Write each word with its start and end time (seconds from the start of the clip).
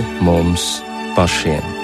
pāri 0.00 0.24
mums 0.24 0.82
pašiem. 1.16 1.79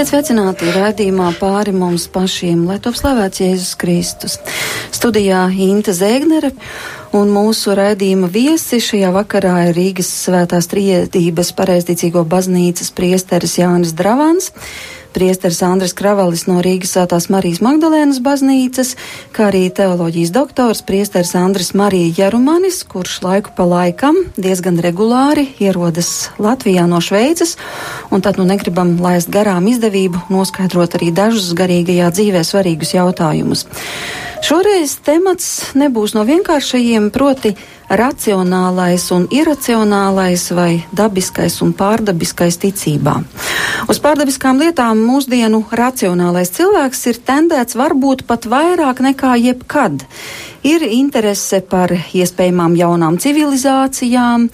Esiet 0.00 0.14
sveicināti 0.14 0.64
raidījumā 0.72 1.26
pāri 1.36 1.74
mums 1.76 2.06
pašiem, 2.08 2.62
lai 2.64 2.78
top 2.80 2.94
slavēts 2.96 3.42
Jēzus 3.42 3.74
Kristus. 3.76 4.38
Studijā 4.96 5.42
Inta 5.52 5.92
Zēgnere 5.92 6.54
un 7.12 7.28
mūsu 7.28 7.74
raidījuma 7.76 8.30
viesi 8.32 8.78
šajā 8.80 9.10
vakarā 9.12 9.52
ir 9.66 9.76
Rīgas 9.76 10.08
svētās 10.22 10.70
triedības 10.72 11.52
pareizticīgo 11.58 12.24
baznīcas 12.32 12.88
priesteris 12.96 13.58
Jānis 13.60 13.92
Dravans 13.98 14.48
priesteris 15.14 15.60
Andris 15.66 15.94
Kravalis 15.96 16.46
no 16.48 16.60
Rīgas 16.64 16.94
Svētās 16.94 17.28
Marijas 17.32 17.60
Magdalēnas 17.64 18.20
baznīcas, 18.24 18.94
kā 19.36 19.48
arī 19.50 19.66
teoloģijas 19.74 20.32
doktors 20.34 20.82
priesteris 20.86 21.34
Andris 21.38 21.72
Marija 21.78 22.24
Jerumanis, 22.24 22.82
kurš 22.88 23.18
laiku 23.26 23.54
pa 23.56 23.66
laikam 23.68 24.18
diezgan 24.40 24.80
regulāri 24.82 25.48
ierodas 25.60 26.30
Latvijā 26.38 26.86
no 26.90 27.02
Šveices, 27.04 27.56
un 28.10 28.24
tad 28.24 28.40
nu 28.40 28.48
negribam 28.48 28.96
laist 29.02 29.30
garām 29.32 29.68
izdevību 29.70 30.26
noskaidrot 30.32 30.98
arī 30.98 31.12
dažus 31.14 31.52
garīgajā 31.58 32.10
dzīvē 32.16 32.44
svarīgus 32.46 32.96
jautājumus. 32.96 33.66
Šoreiz 34.40 34.94
temats 35.04 35.74
nebūs 35.76 36.14
no 36.16 36.22
vienkāršajiem, 36.24 37.10
proti 37.12 37.52
racionālais 37.92 39.04
un 39.12 39.26
iracionālais 39.28 40.46
vai 40.56 40.70
dabiskais 40.96 41.58
un 41.60 41.74
pārdabiskais 41.76 42.56
ticībā. 42.62 43.18
Uz 43.92 44.00
pārdabiskām 44.00 44.62
lietām 44.62 45.02
mūsdienu 45.04 45.60
racionālais 45.76 46.54
cilvēks 46.56 47.06
ir 47.12 47.20
tendēts 47.26 47.76
varbūt 47.76 48.24
pat 48.30 48.48
vairāk 48.48 49.04
nekā 49.10 49.36
jebkad. 49.44 50.06
Ir 50.64 50.84
interese 50.88 51.60
par 51.60 51.92
iespējamām 51.92 52.78
jaunām 52.80 53.20
civilizācijām, 53.20 54.48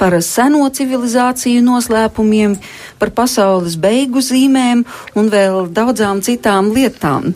par 0.00 0.16
seno 0.24 0.64
civilizāciju 0.72 1.60
noslēpumiem, 1.64 2.56
par 3.00 3.12
pasaules 3.16 3.76
beigu 3.80 4.22
zīmēm 4.24 4.84
un 5.20 5.30
vēl 5.32 5.68
daudzām 5.76 6.22
citām 6.24 6.72
lietām. 6.74 7.34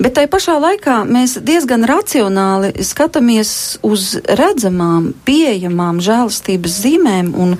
Bet 0.00 0.16
tai 0.16 0.26
pašā 0.32 0.56
laikā 0.62 1.02
mēs 1.08 1.36
diezgan 1.44 1.84
racionāli 1.88 2.72
skatāmies 2.84 3.52
uz 3.86 4.14
redzamām, 4.24 5.12
pieejamām 5.28 6.00
žēlastības 6.04 6.80
zīmēm 6.84 7.32
un 7.36 7.56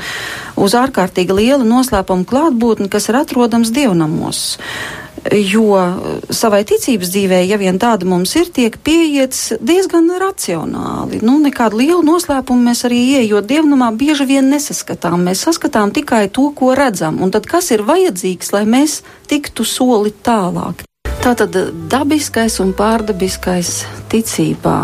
uz 0.57 0.77
ārkārtīgi 0.77 1.37
lielu 1.37 1.67
noslēpumu 1.69 2.29
klātbūtni, 2.29 2.89
kas 2.93 3.11
ir 3.13 3.21
atrodams 3.21 3.75
dievnamos 3.77 4.47
jo 5.33 5.77
savai 6.31 6.63
ticības 6.69 7.11
dzīvē, 7.13 7.41
ja 7.49 7.59
vien 7.61 7.79
tāda 7.81 8.07
mums 8.09 8.35
ir, 8.39 8.51
tiek 8.55 8.77
pieiets 8.85 9.57
diezgan 9.61 10.11
racionāli. 10.21 11.21
Nu, 11.27 11.39
nekādu 11.43 11.81
lielu 11.83 12.03
noslēpumu 12.07 12.69
mēs 12.71 12.85
arī 12.89 13.01
ieejot 13.17 13.49
dievnamā 13.49 13.93
bieži 13.99 14.29
vien 14.29 14.51
nesaskatām. 14.53 15.25
Mēs 15.27 15.47
saskatām 15.47 15.95
tikai 15.97 16.27
to, 16.29 16.51
ko 16.57 16.75
redzam. 16.79 17.21
Un 17.23 17.35
tad 17.35 17.49
kas 17.51 17.73
ir 17.75 17.87
vajadzīgs, 17.87 18.53
lai 18.57 18.65
mēs 18.69 19.01
tiktu 19.31 19.67
soli 19.67 20.15
tālāk? 20.27 20.87
Tātad 21.27 21.57
dabiskais 21.91 22.61
un 22.63 22.71
pārdabiskais 22.77 23.81
ticībā. 24.13 24.79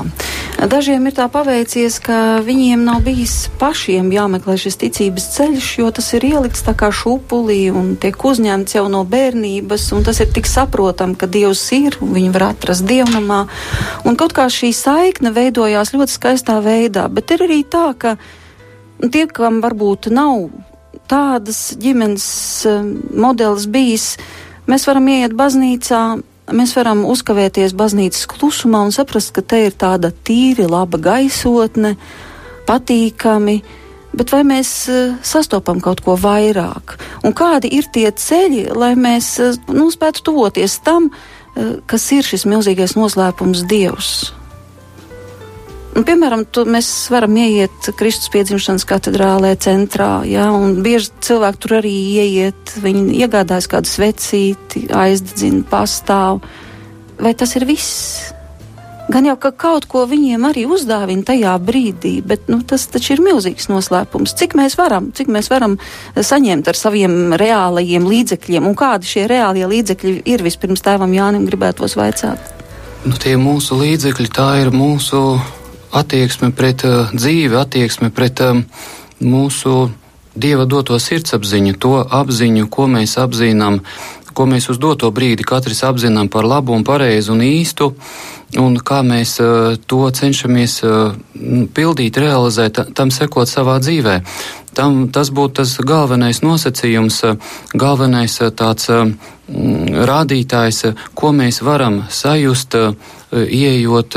Dažiem 0.63 1.09
ir 1.11 1.15
tā 1.17 1.25
paveicies, 1.27 1.97
ka 1.99 2.39
viņiem 2.47 2.85
nav 2.87 3.01
bijis 3.03 3.49
pašiem 3.59 4.13
jāmeklē 4.15 4.55
šis 4.61 4.77
ticības 4.79 5.25
ceļš, 5.35 5.71
jo 5.81 5.89
tas 5.91 6.13
ir 6.15 6.27
ielikts 6.29 6.63
tā 6.63 6.75
kā 6.79 6.93
šupulī 6.95 7.65
un 7.75 7.97
tiek 7.99 8.15
uzņemts 8.15 8.77
jau 8.77 8.85
no 8.93 9.01
bērnības, 9.03 9.89
un 9.97 10.07
tas 10.07 10.21
ir 10.23 10.31
tik 10.31 10.47
saprotam, 10.47 11.17
ka 11.19 11.27
Dievs 11.27 11.65
ir 11.75 11.99
un 11.99 12.15
viņu 12.15 12.31
var 12.37 12.47
atrast 12.53 12.87
dievnamā. 12.87 13.41
Un 14.07 14.19
kaut 14.21 14.37
kā 14.39 14.47
šī 14.47 14.71
saikne 14.77 15.35
veidojās 15.35 15.97
ļoti 15.97 16.15
skaistā 16.15 16.61
veidā, 16.63 17.09
bet 17.11 17.35
ir 17.35 17.43
arī 17.49 17.65
tā, 17.67 17.89
ka 17.99 18.15
tie, 19.03 19.27
kam 19.27 19.59
varbūt 19.67 20.13
nav 20.15 20.47
tādas 21.11 21.73
ģimenes 21.75 22.27
eh, 22.71 22.85
modelis 23.11 23.67
bijis, 23.67 24.13
mēs 24.71 24.87
varam 24.87 25.11
ieiet 25.11 25.35
baznīcā, 25.35 26.05
mēs 26.51 26.75
varam 26.77 27.05
uzkavēties 27.09 27.75
baznīcas 27.79 28.27
klusumā 28.31 28.83
un 28.87 28.93
saprast, 28.95 29.33
ka 29.37 29.45
te 29.45 29.67
ir 29.69 29.77
tāda 29.79 30.13
tīri 30.25 30.67
laba 30.71 30.99
gaisotne, 30.99 31.95
patīkami, 32.67 33.57
bet 34.17 34.35
vai 34.35 34.43
mēs 34.49 34.73
uh, 34.91 35.15
sastopam 35.23 35.81
kaut 35.85 36.03
ko 36.05 36.17
vairāk? 36.19 36.99
Un 37.27 37.37
kādi 37.37 37.73
ir 37.79 37.89
tie 37.95 38.09
ceļi, 38.11 38.69
lai 38.75 38.95
mēs 38.99 39.35
uh, 39.43 39.57
nu, 39.73 39.89
spētu 39.95 40.27
tuvoties 40.29 40.81
tam, 40.85 41.11
uh, 41.13 41.75
kas 41.87 42.11
ir 42.17 42.27
šis 42.27 42.47
milzīgais 42.51 42.97
noslēpums 42.99 43.67
Dievs? 43.71 44.33
Un, 45.93 46.07
piemēram, 46.09 46.47
tu, 46.49 46.65
mēs 46.65 46.89
varam 47.13 47.35
ieiet 47.37 47.91
Kristus 47.99 48.31
piedzimšanas 48.33 48.87
katedrālē 48.89 49.53
centrā, 49.61 50.23
jā, 50.25 50.47
un 50.57 50.79
bieži 50.85 51.11
cilvēki 51.27 51.61
tur 51.61 51.75
arī 51.83 51.93
ieiet, 52.17 52.77
viņi 52.81 53.19
iegādājas 53.21 53.69
kādu 53.69 53.91
svecīti, 53.91 54.87
aizdedzina, 54.89 55.67
pastāv. 55.69 56.41
Vai 57.21 57.35
tas 57.37 57.53
ir 57.61 57.69
viss? 57.69 58.33
Gan 59.13 59.29
jau, 59.29 59.37
ka 59.37 59.51
kaut 59.53 59.85
ko 59.91 60.07
viņiem 60.09 60.49
arī 60.49 60.65
uzdāvina 60.65 61.27
tajā 61.29 61.53
brīdī, 61.61 62.15
bet 62.25 62.49
nu, 62.49 62.63
tas 62.65 62.87
taču 62.89 63.19
ir 63.19 63.25
milzīgs 63.29 63.69
noslēpums. 63.69 64.33
Cik 64.39 64.57
mēs 64.57 64.79
varam, 64.81 65.11
cik 65.13 65.29
mēs 65.29 65.53
varam 65.53 65.77
saņemt 66.17 66.73
ar 66.73 66.79
saviem 66.79 67.35
reālajiem 67.37 68.09
līdzekļiem, 68.09 68.65
un 68.65 68.79
kādi 68.79 69.13
šie 69.13 69.27
reālie 69.29 69.69
līdzekļi 69.69 70.23
ir 70.25 70.47
vispirms 70.47 70.87
tēvam 70.87 71.13
Jānim 71.13 71.45
gribētos 71.51 72.01
vaicāt? 72.01 72.41
Nu, 73.05 73.19
tie 73.19 73.35
mūsu 73.37 73.77
līdzekļi, 73.83 74.31
tā 74.33 74.55
ir 74.63 74.73
mūsu 74.73 75.43
attieksme 75.93 76.53
pret 76.57 76.85
uh, 76.89 77.13
dzīvi, 77.13 77.57
attieksme 77.59 78.11
pret 78.15 78.41
um, 78.45 78.65
mūsu 79.23 79.91
dieva 80.35 80.65
doto 80.65 80.97
sirdsapziņu, 80.99 81.77
to 81.77 82.01
apziņu, 82.03 82.69
ko 82.73 82.89
mēs 82.89 83.19
apzinām, 83.21 83.83
ko 84.33 84.47
mēs 84.49 84.71
uz 84.73 84.81
doto 84.81 85.11
brīdi 85.13 85.45
katrs 85.45 85.85
apzinām 85.85 86.31
par 86.33 86.49
labu 86.49 86.73
un 86.73 86.87
pareizu 86.89 87.35
un 87.35 87.45
īstu, 87.45 87.93
un 88.61 88.79
kā 88.81 89.03
mēs 89.05 89.37
uh, 89.45 89.77
to 89.87 90.09
cenšamies 90.09 90.81
uh, 90.89 91.13
pildīt, 91.77 92.17
realizēt, 92.21 92.81
tam 92.97 93.13
sekot 93.13 93.49
savā 93.49 93.79
dzīvē. 93.85 94.23
Tam, 94.73 95.11
tas 95.13 95.29
būtu 95.29 95.61
tas 95.61 95.75
galvenais 95.85 96.41
nosacījums, 96.41 97.19
galvenais 97.77 98.39
tāds 98.57 98.89
rādītājs, 100.09 100.79
ko 101.13 101.33
mēs 101.37 101.61
varam 101.61 102.07
sajust, 102.09 102.77
ieejot 103.33 104.17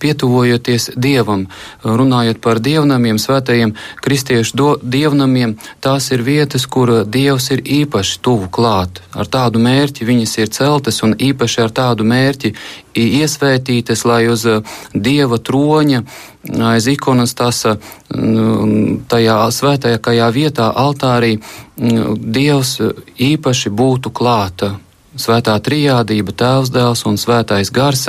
pietuvojoties 0.00 0.90
Dievam, 0.96 1.46
runājot 1.84 2.40
par 2.42 2.60
dievnamiem, 2.64 3.20
svētajiem 3.20 3.74
kristiešu 4.02 4.56
do, 4.56 4.70
dievnamiem, 4.82 5.56
tās 5.84 6.10
ir 6.14 6.24
vietas, 6.26 6.66
kur 6.66 6.92
Dievs 7.06 7.50
ir 7.54 7.62
īpaši 7.64 8.20
tuvu 8.24 8.50
klāt. 8.52 9.02
Ar 9.14 9.28
tādu 9.30 9.62
mērķi 9.62 10.08
viņas 10.08 10.36
ir 10.40 10.52
celtas 10.54 11.02
un 11.06 11.14
īpaši 11.14 11.64
ar 11.64 11.74
tādu 11.76 12.06
mērķi 12.08 12.54
iesvētītas, 12.96 14.04
lai 14.08 14.24
uz 14.32 14.46
Dieva 14.94 15.38
troņa 15.38 16.04
aiz 16.70 16.86
ikonas 16.88 17.34
tās 17.36 17.64
tajā 19.12 19.38
svētajākajā 19.56 20.28
vietā 20.34 20.70
altārī 20.72 21.36
Dievs 21.76 22.78
īpaši 23.30 23.72
būtu 23.72 24.12
klāta 24.12 24.76
svētā 25.20 25.56
trijādība, 25.62 26.34
tēvs, 26.36 26.72
dēls 26.74 27.04
un 27.08 27.18
svētais 27.20 27.70
gars 27.74 28.06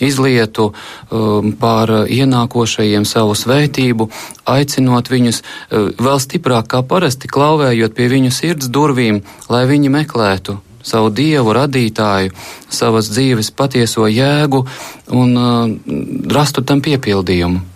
izlietu 0.00 0.70
um, 0.70 1.52
pār 1.60 2.06
ienākošajiem 2.06 3.06
savu 3.08 3.36
svētību, 3.38 4.10
aicinot 4.44 5.10
viņus 5.12 5.42
uh, 5.42 5.90
vēl 5.96 6.20
stiprāk 6.22 6.70
kā 6.74 6.82
parasti 6.86 7.30
klauvējot 7.30 7.96
pie 7.96 8.10
viņu 8.12 8.34
sirds 8.34 8.68
durvīm, 8.72 9.22
lai 9.52 9.64
viņi 9.70 9.92
meklētu 9.96 10.60
savu 10.82 11.10
dievu, 11.12 11.52
radītāju, 11.56 12.32
savas 12.72 13.10
dzīves 13.12 13.52
patieso 13.56 14.06
jēgu 14.08 14.64
un 15.12 15.36
uh, 15.36 16.32
rastu 16.32 16.64
tam 16.64 16.80
piepildījumu. 16.84 17.69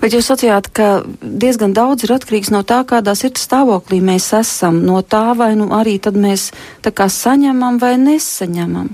Bet 0.00 0.14
jūs 0.16 0.30
sacījāt, 0.30 0.70
ka 0.72 1.02
diezgan 1.20 1.74
daudz 1.76 2.06
ir 2.06 2.14
atkarīgs 2.14 2.48
no 2.54 2.62
tā, 2.64 2.78
kādā 2.88 3.12
sirds 3.18 3.42
stāvoklī 3.44 3.98
mēs 4.00 4.30
esam. 4.38 4.78
No 4.86 5.02
tā, 5.04 5.34
vai 5.36 5.52
nu 5.60 5.66
arī 5.76 5.98
tad 6.00 6.16
mēs 6.16 6.46
tā 6.80 6.88
kā 6.96 7.10
saņemam 7.12 7.76
vai 7.82 7.98
nesaņemam. 8.00 8.88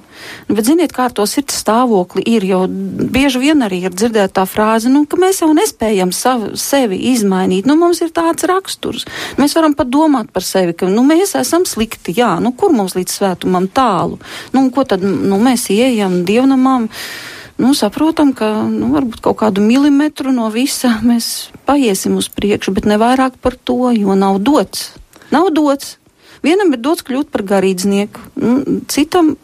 Nu, 0.49 0.57
bet 0.59 0.67
ziniet, 0.67 0.91
kā 0.97 1.07
ar 1.07 1.15
to 1.15 1.23
sirds 1.31 1.61
stāvokli 1.63 2.25
ir, 2.27 2.47
jo 2.49 2.65
bieži 2.67 3.45
vien 3.45 3.63
arī 3.63 3.85
ir 3.87 3.95
dzirdēta 3.95 4.41
tā 4.41 4.47
frāze, 4.51 4.91
nu, 4.91 5.05
ka 5.07 5.21
mēs 5.21 5.45
jau 5.45 5.53
nespējam 5.55 6.11
savu, 6.11 6.57
sevi 6.59 6.99
izmainīt. 7.13 7.71
Nu, 7.71 7.79
mums 7.79 8.03
ir 8.03 8.11
tāds 8.17 8.49
raksturs. 8.51 9.07
Mēs 9.39 9.55
varam 9.55 9.79
pat 9.79 9.93
domāt 9.93 10.35
par 10.35 10.43
sevi, 10.43 10.75
ka 10.75 10.91
nu, 10.91 11.07
mēs 11.07 11.37
esam 11.39 11.69
slikti. 11.71 12.17
Jā, 12.19 12.35
nu, 12.43 12.51
kur 12.59 12.75
mums 12.75 12.99
līdz 12.99 13.15
svētumam 13.21 13.71
tālu? 13.71 14.19
Nu, 14.57 14.67
ko 14.75 14.83
tad 14.83 15.07
nu, 15.07 15.39
mēs 15.39 15.71
ieejam 15.71 16.25
dievnamām? 16.27 16.91
Nu, 17.63 17.73
saprotam, 17.75 18.33
ka 18.37 18.51
nu, 18.69 18.91
varbūt 18.95 19.23
kaut 19.25 19.41
kādu 19.43 19.65
milimetru 19.65 20.33
no 20.35 20.49
visa 20.53 20.97
mēs 21.07 21.51
paiesim 21.69 22.19
uz 22.21 22.29
priekšu, 22.33 22.75
bet 22.77 22.89
ne 22.89 22.99
vairāk 23.01 23.39
par 23.43 23.57
to, 23.57 23.91
jo 23.97 24.17
nav 24.19 24.41
dots. 24.45 24.93
Nav 25.33 25.51
dots. 25.55 25.97
Vienam 26.45 26.71
ir 26.77 26.83
dots 26.83 27.03
kļūt 27.07 27.33
par 27.33 27.43
garīdznieku, 27.47 28.23
nu, 28.39 28.81
citam 28.93 29.35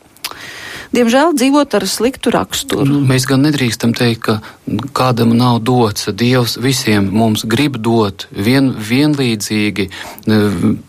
diemžēl 0.97 1.35
dzīvot 1.37 1.75
ar 1.79 1.87
sliktu 1.89 2.33
raksturu. 2.35 2.87
Nu, 2.89 3.01
mēs 3.09 3.27
gan 3.29 3.43
nedrīkstam 3.47 3.95
teikt, 3.97 4.29
ka 4.29 4.35
kādam 4.97 5.35
nav 5.37 5.61
dots. 5.65 6.09
Dievs 6.13 6.59
visiem 6.63 7.09
mums 7.13 7.47
grib 7.49 7.79
dot 7.83 8.29
vien, 8.31 8.73
vienlīdzīgi, 8.77 9.89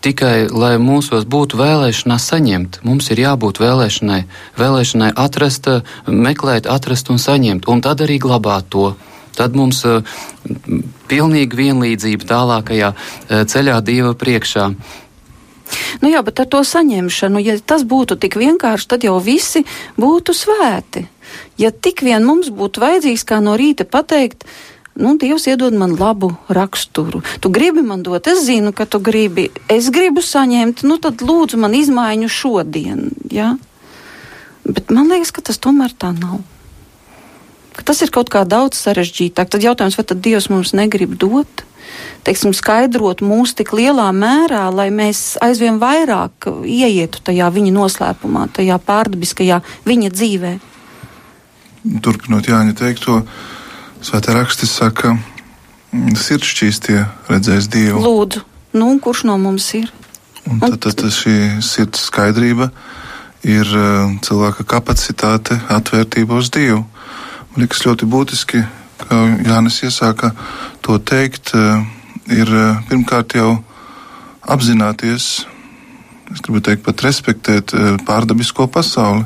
tikai 0.04 0.36
lai 0.52 0.76
mūsos 0.82 1.26
būtu 1.30 1.60
vēlēšanās 1.62 2.28
saņemt. 2.34 2.84
Mums 2.88 3.10
ir 3.14 3.24
jābūt 3.24 3.64
vēlēšanai, 3.64 4.22
vēlēšanai 4.60 5.14
atrast, 5.26 5.72
meklēt, 6.08 6.70
atrast 6.70 7.10
un 7.14 7.22
saņemt, 7.22 7.68
un 7.72 7.84
tad 7.84 8.04
arī 8.06 8.20
glabāt 8.22 8.70
to. 8.74 8.94
Tad 9.34 9.56
mums 9.58 9.80
uh, 9.90 10.04
pilnīgi 11.10 11.58
vienlīdzība 11.58 12.28
tālākajā 12.30 12.92
uh, 12.94 13.40
ceļā 13.50 13.80
Dieva 13.86 14.14
priekšā. 14.14 14.68
Nu 16.02 16.12
jā, 16.12 16.22
bet 16.26 16.42
ar 16.44 16.50
to 16.50 16.62
saņemšanu, 16.68 17.42
ja 17.44 17.58
tas 17.60 17.86
būtu 17.88 18.18
tik 18.20 18.38
vienkārši, 18.40 18.90
tad 18.90 19.08
jau 19.08 19.18
visi 19.24 19.64
būtu 20.00 20.36
svēti. 20.36 21.08
Ja 21.58 21.72
tik 21.72 22.04
vien 22.06 22.26
mums 22.28 22.52
būtu 22.54 22.84
vajadzīgs 22.84 23.26
kā 23.28 23.40
no 23.44 23.58
rīta 23.60 23.88
pateikt, 23.90 24.46
nu, 24.96 25.16
Dievs 25.18 25.48
iedod 25.50 25.74
man 25.74 25.96
labu 25.98 26.34
raksturu. 26.50 27.24
Tu 27.42 27.50
gribi 27.50 27.82
man 27.82 28.04
dot, 28.06 28.28
es 28.30 28.46
zinu, 28.46 28.74
ka 28.76 28.86
tu 28.86 29.02
gribi, 29.02 29.50
es 29.72 29.90
gribu 29.94 30.22
saņemt, 30.22 30.86
nu 30.86 31.00
tad 31.02 31.26
lūdzu 31.26 31.58
man 31.62 31.74
izmaiņu 31.78 32.30
šodien, 32.30 33.08
jā. 33.34 33.56
Bet 34.64 34.94
man 34.94 35.10
liekas, 35.12 35.34
ka 35.36 35.44
tas 35.44 35.60
tomēr 35.60 35.96
tā 35.98 36.14
nav. 36.16 36.42
Ka 37.74 37.86
tas 37.90 38.02
ir 38.06 38.14
kaut 38.14 38.30
kā 38.30 38.44
daudz 38.46 38.78
sarežģītāk. 38.78 39.50
Tad 39.50 39.64
jautājums, 39.66 39.98
vai 39.98 40.06
tad 40.06 40.22
Dievs 40.26 40.50
mums 40.54 40.76
negrib 40.78 41.18
dot? 41.20 41.66
teiksim, 42.24 42.54
skaidrot 42.56 43.24
mūs 43.26 43.56
tik 43.58 43.74
lielā 43.76 44.08
mērā, 44.16 44.68
lai 44.74 44.90
mēs 44.94 45.36
aizvien 45.44 45.80
vairāk 45.82 46.48
ieietu 46.64 47.24
tajā 47.30 47.50
viņa 47.54 47.74
noslēpumā, 47.76 48.48
tajā 48.56 48.80
pārdabiskajā 48.88 49.60
viņa 49.88 50.14
dzīvē. 50.14 50.54
Turpinot 52.04 52.48
Jāņa 52.48 52.78
teikto, 52.80 53.22
Svētā 54.04 54.34
raksti 54.36 54.68
saka, 54.68 55.14
sirds 56.20 56.50
šķīstie 56.52 56.98
redzēs 57.30 57.70
Dievu. 57.72 58.02
Lūdzu, 58.04 58.42
nu, 58.76 58.90
kurš 59.04 59.22
no 59.30 59.38
mums 59.40 59.70
ir? 59.80 59.88
Un 60.44 60.60
tad, 60.60 60.76
tad, 60.84 60.98
tad 61.00 61.14
šī 61.16 61.62
sirds 61.64 62.02
skaidrība 62.10 62.68
ir 63.48 63.64
uh, 63.64 64.12
cilvēka 64.24 64.66
kapacitāte, 64.68 65.56
atvērtība 65.72 66.36
uz 66.36 66.52
Dievu. 66.52 66.84
Man 67.54 67.62
liekas 67.62 67.84
ļoti 67.86 68.08
būtiski, 68.10 68.64
kā 69.04 69.18
Jānis 69.46 69.84
iesāka 69.86 70.32
to 70.82 70.98
teikt, 70.98 71.52
uh, 71.54 71.84
ir 72.32 72.50
eh, 72.50 72.82
pirmkārt 72.90 73.36
jau 73.38 73.58
apzināties, 74.42 75.46
es 76.34 76.42
gribu 76.44 76.64
teikt, 76.64 76.84
pat 76.86 77.04
respektēt 77.06 77.76
eh, 77.76 77.94
pārdabisko 78.08 78.68
pasauli. 78.72 79.26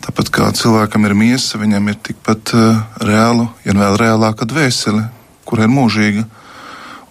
Tāpat 0.00 0.30
kā 0.32 0.48
cilvēkam 0.56 1.04
ir 1.06 1.14
miesa, 1.14 1.58
viņam 1.60 1.90
ir 1.92 1.96
tikpat 2.00 2.54
uh, 2.56 2.78
reāla, 3.04 3.50
ja 3.66 3.74
vēl 3.76 3.98
reālāka 4.00 4.46
dvēsele, 4.48 5.02
kur 5.44 5.60
ir 5.60 5.68
mūžīga. 5.68 6.24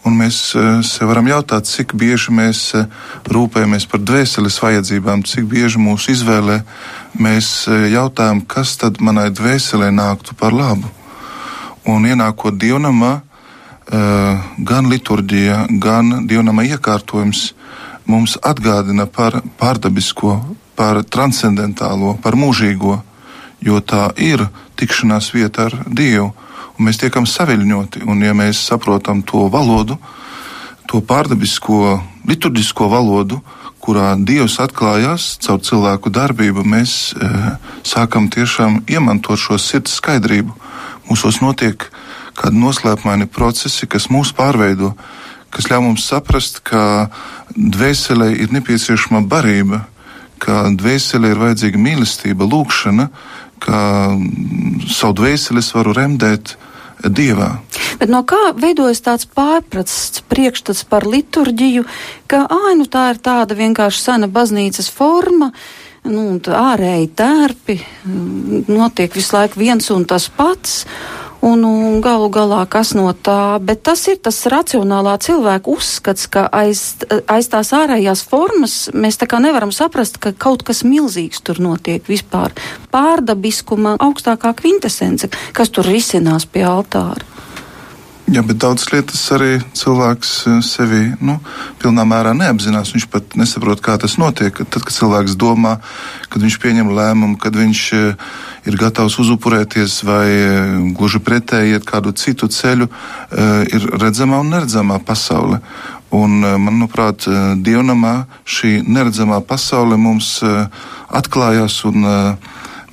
Un 0.09 0.17
mēs 0.17 0.39
uh, 0.57 0.79
sev 0.81 1.11
varam 1.11 1.29
jautāt, 1.29 1.69
cik 1.69 1.93
bieži 1.93 2.33
mēs 2.33 2.63
uh, 2.79 2.89
rūpējamies 3.29 3.85
par 3.91 4.01
dvēseles 4.01 4.57
vajadzībām, 4.63 5.21
cik 5.21 5.45
bieži 5.53 5.77
mūsu 5.77 6.15
izvēlē 6.15 6.63
mēs 7.17 7.67
jautājam, 7.67 8.43
kas 8.45 8.75
tad 8.77 8.99
manai 9.01 9.29
dvēselē 9.31 9.89
nāktu 9.95 10.35
par 10.37 10.53
labu. 10.53 10.91
Un 11.89 12.05
ienākot 12.05 12.59
dievnamā, 12.59 13.21
Eh, 13.89 14.41
gan 14.61 14.85
liturģija, 14.85 15.63
gan 15.81 16.27
dievnama 16.29 16.61
iekārtojums 16.67 17.55
mums 18.05 18.35
atgādina 18.45 19.07
par 19.09 19.39
pārdabisko, 19.57 20.35
par 20.77 21.01
transcendentālo, 21.09 22.13
par 22.21 22.37
mūžīgo, 22.37 22.99
jo 23.65 23.79
tā 23.81 24.11
ir 24.21 24.45
tikšanās 24.77 25.31
vieta 25.33 25.65
ar 25.71 25.77
Dievu. 25.89 26.29
Un 26.77 26.85
mēs 26.85 27.01
tiekam 27.01 27.25
saviļņoti, 27.25 28.05
un 28.05 28.21
ja 28.21 28.35
mēs 28.37 28.61
saprotam 28.69 29.23
to 29.25 29.47
valodu, 29.49 29.97
to 30.85 31.01
pārdabisko, 31.01 31.97
liturģisko 32.29 32.91
valodu, 32.93 33.41
kurā 33.89 34.13
Dievs 34.21 34.59
atklājās 34.61 35.39
caur 35.41 35.63
cilvēku 35.65 36.11
darbību, 36.13 36.61
mēs 36.61 37.15
e, 37.17 37.29
sākam 37.81 38.27
tiešām 38.29 38.83
iemantot 38.85 39.41
šo 39.41 39.57
sirds 39.57 39.95
skaidrību. 39.97 40.53
Mūsos 41.09 41.39
notiek 41.41 41.87
kādi 42.37 42.61
noslēpumaini 42.61 43.25
procesi, 43.33 43.89
kas 43.89 44.05
mūs 44.13 44.29
pārveido, 44.37 44.91
kas 45.49 45.71
ļauj 45.71 45.81
mums 45.87 46.05
saprast, 46.05 46.61
ka 46.61 47.09
dvēselē 47.57 48.29
ir 48.37 48.53
nepieciešama 48.53 49.23
barība, 49.25 49.81
ka 50.37 50.67
dvēselē 50.69 51.33
ir 51.33 51.41
vajadzīga 51.41 51.81
mīlestība, 51.81 52.45
lūkšana, 52.45 53.09
ka 53.59 53.79
savu 54.85 55.17
dvēseli 55.23 55.65
es 55.65 55.73
varu 55.73 55.97
remdēt 55.97 56.59
dievā. 57.03 57.49
Bet 57.99 58.11
no 58.11 58.23
kā 58.27 58.53
veidojas 58.55 59.01
tāds 59.03 59.27
pārprasts 59.27 60.23
priekšstats 60.31 60.85
par 60.89 61.07
liturģiju, 61.07 61.85
ka 62.31 62.45
ā, 62.47 62.73
nu 62.79 62.87
tā 62.91 63.09
ir 63.13 63.21
tāda 63.23 63.57
vienkārši 63.59 64.03
sena 64.03 64.29
baznīcas 64.31 64.89
forma, 64.91 65.51
nu, 66.09 66.25
ārēji 66.39 67.09
tērpi, 67.19 67.79
notiek 68.69 69.15
visu 69.15 69.35
laiku 69.35 69.59
viens 69.59 69.89
un 69.95 70.05
tas 70.09 70.29
pats. 70.31 70.85
Un, 71.39 71.63
un 71.63 72.01
galu 72.03 72.27
galā, 72.35 72.65
kas 72.67 72.91
no 72.97 73.07
tā, 73.15 73.61
bet 73.63 73.79
tas 73.87 74.01
ir 74.11 74.17
tas 74.19 74.41
racionālā 74.51 75.13
cilvēka 75.23 75.71
uzskats, 75.71 76.27
ka 76.27 76.49
aiz, 76.51 76.99
aiz 77.31 77.47
tās 77.47 77.71
ārējās 77.75 78.25
formas 78.27 78.75
mēs 78.91 79.21
tā 79.21 79.29
kā 79.31 79.39
nevaram 79.39 79.71
saprast, 79.71 80.19
ka 80.19 80.33
kaut 80.35 80.65
kas 80.67 80.83
milzīgs 80.83 81.39
tur 81.39 81.61
notiek 81.63 82.03
vispār. 82.11 82.51
Pārdabiskuma 82.91 83.95
augstākā 84.03 84.51
kvintesence, 84.59 85.31
kas 85.55 85.71
tur 85.71 85.87
risinās 85.87 86.43
pie 86.43 86.67
altāra. 86.67 87.38
Jā, 88.29 88.43
bet 88.45 88.59
daudzas 88.61 88.91
lietas 88.93 89.21
arī 89.33 89.55
cilvēks 89.73 90.33
eh, 90.45 90.59
sevi 90.65 91.01
nu, 91.25 91.39
pilnā 91.81 92.05
mērā 92.05 92.35
neapzinās. 92.37 92.93
Viņš 92.93 93.07
pat 93.09 93.35
nesaprot, 93.39 93.81
kā 93.81 93.97
tas 94.01 94.19
notiek. 94.21 94.53
Tad, 94.53 94.83
kad 94.85 94.93
cilvēks 94.93 95.37
domā, 95.39 95.79
kad 96.29 96.45
viņš 96.45 96.59
pieņem 96.61 96.93
lēmumu, 96.93 97.39
kad 97.41 97.57
viņš 97.57 97.83
uh, 97.97 98.29
ir 98.67 98.77
gatavs 98.79 99.17
uzupurēties 99.21 100.01
vai 100.07 100.25
eh, 100.29 100.73
gluži 100.97 101.21
pretēji 101.23 101.77
iet 101.77 101.87
kādu 101.87 102.13
citu 102.17 102.49
ceļu, 102.51 102.89
eh, 102.89 103.63
ir 103.75 103.87
redzamā 104.01 104.41
un 104.43 104.51
neredzamā 104.53 104.99
pasaule. 105.05 105.61
Un, 106.11 106.43
eh, 106.43 106.57
manuprāt, 106.57 107.27
dievnamā 107.63 108.25
šī 108.45 108.79
neredzamā 108.85 109.41
pasaule 109.45 109.97
mums 109.97 110.41
atklājās, 111.09 111.83
un 111.85 112.05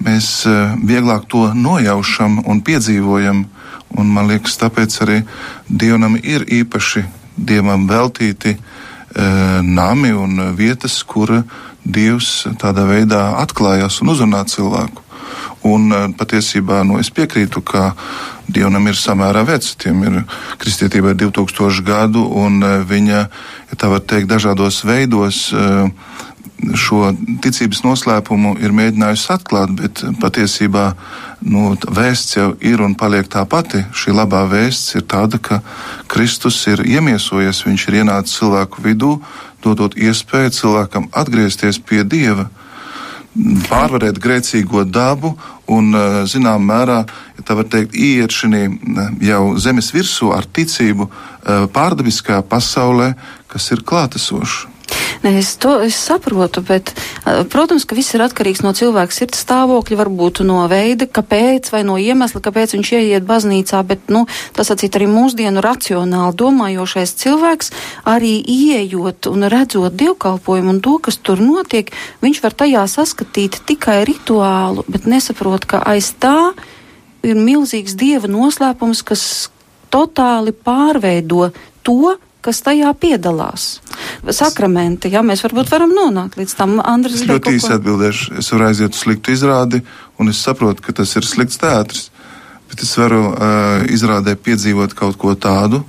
mēs 0.04 0.28
vieglāk 0.84 1.24
to 1.28 1.52
nojaušam 1.54 2.42
un 2.46 2.60
piedzīvojam. 2.60 3.46
Un 3.94 4.10
man 4.12 4.26
liekas, 4.30 4.58
tāpēc 4.58 4.98
arī 5.04 5.20
dievnam 5.68 6.18
ir 6.18 6.42
īpaši 6.42 7.04
dievam 7.36 7.86
veltīti 7.88 8.56
nami 9.62 10.10
un 10.12 10.50
vietas, 10.58 10.98
kur 11.06 11.30
Dievs 11.86 12.48
tādā 12.60 12.82
veidā 12.88 13.20
atklājās 13.40 14.00
un 14.02 14.10
uzrunā 14.12 14.42
cilvēku. 14.50 15.06
Un 15.66 15.90
eh, 15.92 16.06
patiesībā 16.18 16.82
nu, 16.86 17.00
es 17.02 17.10
piekrītu, 17.14 17.62
ka 17.66 17.92
Dievam 18.46 18.84
ir 18.86 18.98
samērā 18.98 19.42
vecs. 19.46 19.74
Tiem 19.82 20.04
ir 20.06 20.18
kristietībai 20.62 21.16
2000 21.18 21.82
gadu, 21.86 22.22
un 22.42 22.60
eh, 22.62 22.76
viņa, 22.86 23.22
ja 23.70 23.78
tā 23.78 23.90
var 23.90 24.04
teikt, 24.06 24.30
dažādos 24.30 24.82
veidos 24.86 25.48
eh, 25.52 25.88
šo 26.76 27.10
ticības 27.44 27.82
noslēpumu 27.84 28.56
ir 28.64 28.74
mēģinājusi 28.74 29.28
atklāt, 29.34 29.72
bet 29.76 30.02
patiesībā 30.20 30.86
nu, 31.44 31.74
vēsts 31.76 32.36
jau 32.38 32.48
ir 32.64 32.82
un 32.84 32.96
paliek 32.98 33.28
tā 33.28 33.44
pati. 33.48 33.84
Šī 33.96 34.14
labā 34.16 34.44
vēsts 34.50 34.96
ir 34.96 35.06
tāda, 35.08 35.38
ka 35.38 35.60
Kristus 36.10 36.58
ir 36.70 36.82
iemiesojies, 36.86 37.64
viņš 37.66 37.88
ir 37.88 37.98
ienācis 38.02 38.38
cilvēku 38.40 38.84
vidū, 38.84 39.16
dodot 39.64 39.96
iespēju 39.96 40.54
cilvēkam 40.56 41.10
atgriezties 41.12 41.80
pie 41.82 42.04
Dieva. 42.04 42.48
pārvarēt 43.68 44.16
grēcīgo 44.16 44.86
dabu 44.88 45.34
un, 45.68 45.92
zinām, 46.24 46.62
mērā, 46.64 47.02
ja 47.36 47.42
tā 47.44 47.56
var 47.58 47.66
teikt, 47.68 47.92
ieiet 47.92 48.32
šī 48.32 48.62
jau 49.20 49.42
zemes 49.60 49.90
virsū 49.92 50.30
ar 50.32 50.48
ticību 50.48 51.10
pārdabiskajā 51.74 52.40
pasaulē, 52.48 53.12
kas 53.52 53.68
ir 53.76 53.84
klātesoša. 53.84 54.75
Nē, 55.26 55.40
es 55.42 55.56
to 55.58 55.72
es 55.82 55.96
saprotu, 55.98 56.62
bet, 56.62 56.92
protams, 57.50 57.82
ka 57.82 57.96
viss 57.98 58.14
ir 58.14 58.22
atkarīgs 58.22 58.60
no 58.62 58.70
cilvēka 58.78 59.10
sirds 59.10 59.40
stāvokļa, 59.42 59.96
varbūt 59.98 60.44
no 60.46 60.60
veida, 60.70 61.08
kāpēc 61.10 61.66
vai 61.74 61.80
no 61.82 61.96
iemesla, 61.98 62.38
kāpēc 62.44 62.76
viņš 62.76 62.92
ieiet 62.94 63.24
baznīcā, 63.26 63.80
bet, 63.88 64.04
nu, 64.06 64.28
tas 64.54 64.70
acīt 64.70 64.94
arī 64.94 65.08
mūsdienu 65.10 65.64
racionāli 65.64 66.36
domājošais 66.38 67.16
cilvēks, 67.24 67.72
arī 68.06 68.36
ieejot 68.38 69.26
un 69.32 69.48
redzot 69.50 69.96
dievkalpojumu 69.98 70.76
un 70.76 70.78
to, 70.86 70.94
kas 71.02 71.18
tur 71.18 71.42
notiek, 71.42 71.90
viņš 72.22 72.42
var 72.44 72.54
tajā 72.62 72.84
saskatīt 72.94 73.58
tikai 73.66 74.04
rituālu, 74.06 74.86
bet 74.86 75.10
nesaprot, 75.10 75.66
ka 75.66 75.82
aiz 75.90 76.12
tā 76.22 76.52
ir 77.26 77.34
milzīgs 77.34 77.98
dieva 77.98 78.30
noslēpums, 78.30 79.02
kas 79.02 79.26
totāli 79.90 80.54
pārveido 80.54 81.50
to, 81.82 82.14
kas 82.46 82.62
tajā 82.64 82.92
piedalās. 83.00 83.66
Sakramenti, 84.38 85.10
jā, 85.12 85.22
mēs 85.26 85.42
varbūt 85.46 85.70
varam 85.72 85.92
nonākt 85.94 86.38
līdz 86.40 86.54
tam. 86.58 86.78
Andris, 86.82 87.20
es 87.20 87.28
ļoti 87.28 87.56
īsi 87.58 87.72
atbildēšu. 87.76 88.36
Es 88.42 88.50
varu 88.54 88.68
aiziet 88.68 88.94
uz 88.94 89.02
sliktu 89.02 89.34
izrādi, 89.34 89.82
un 90.20 90.32
es 90.32 90.42
saprotu, 90.46 90.84
ka 90.86 90.94
tas 91.02 91.12
ir 91.18 91.26
slikts 91.26 91.60
teātris. 91.62 92.08
Bet 92.70 92.82
es 92.82 92.96
varu 92.98 93.22
uh, 93.30 93.84
izrādē 93.92 94.34
piedzīvot 94.38 94.96
kaut 94.98 95.18
ko 95.20 95.34
tādu, 95.38 95.84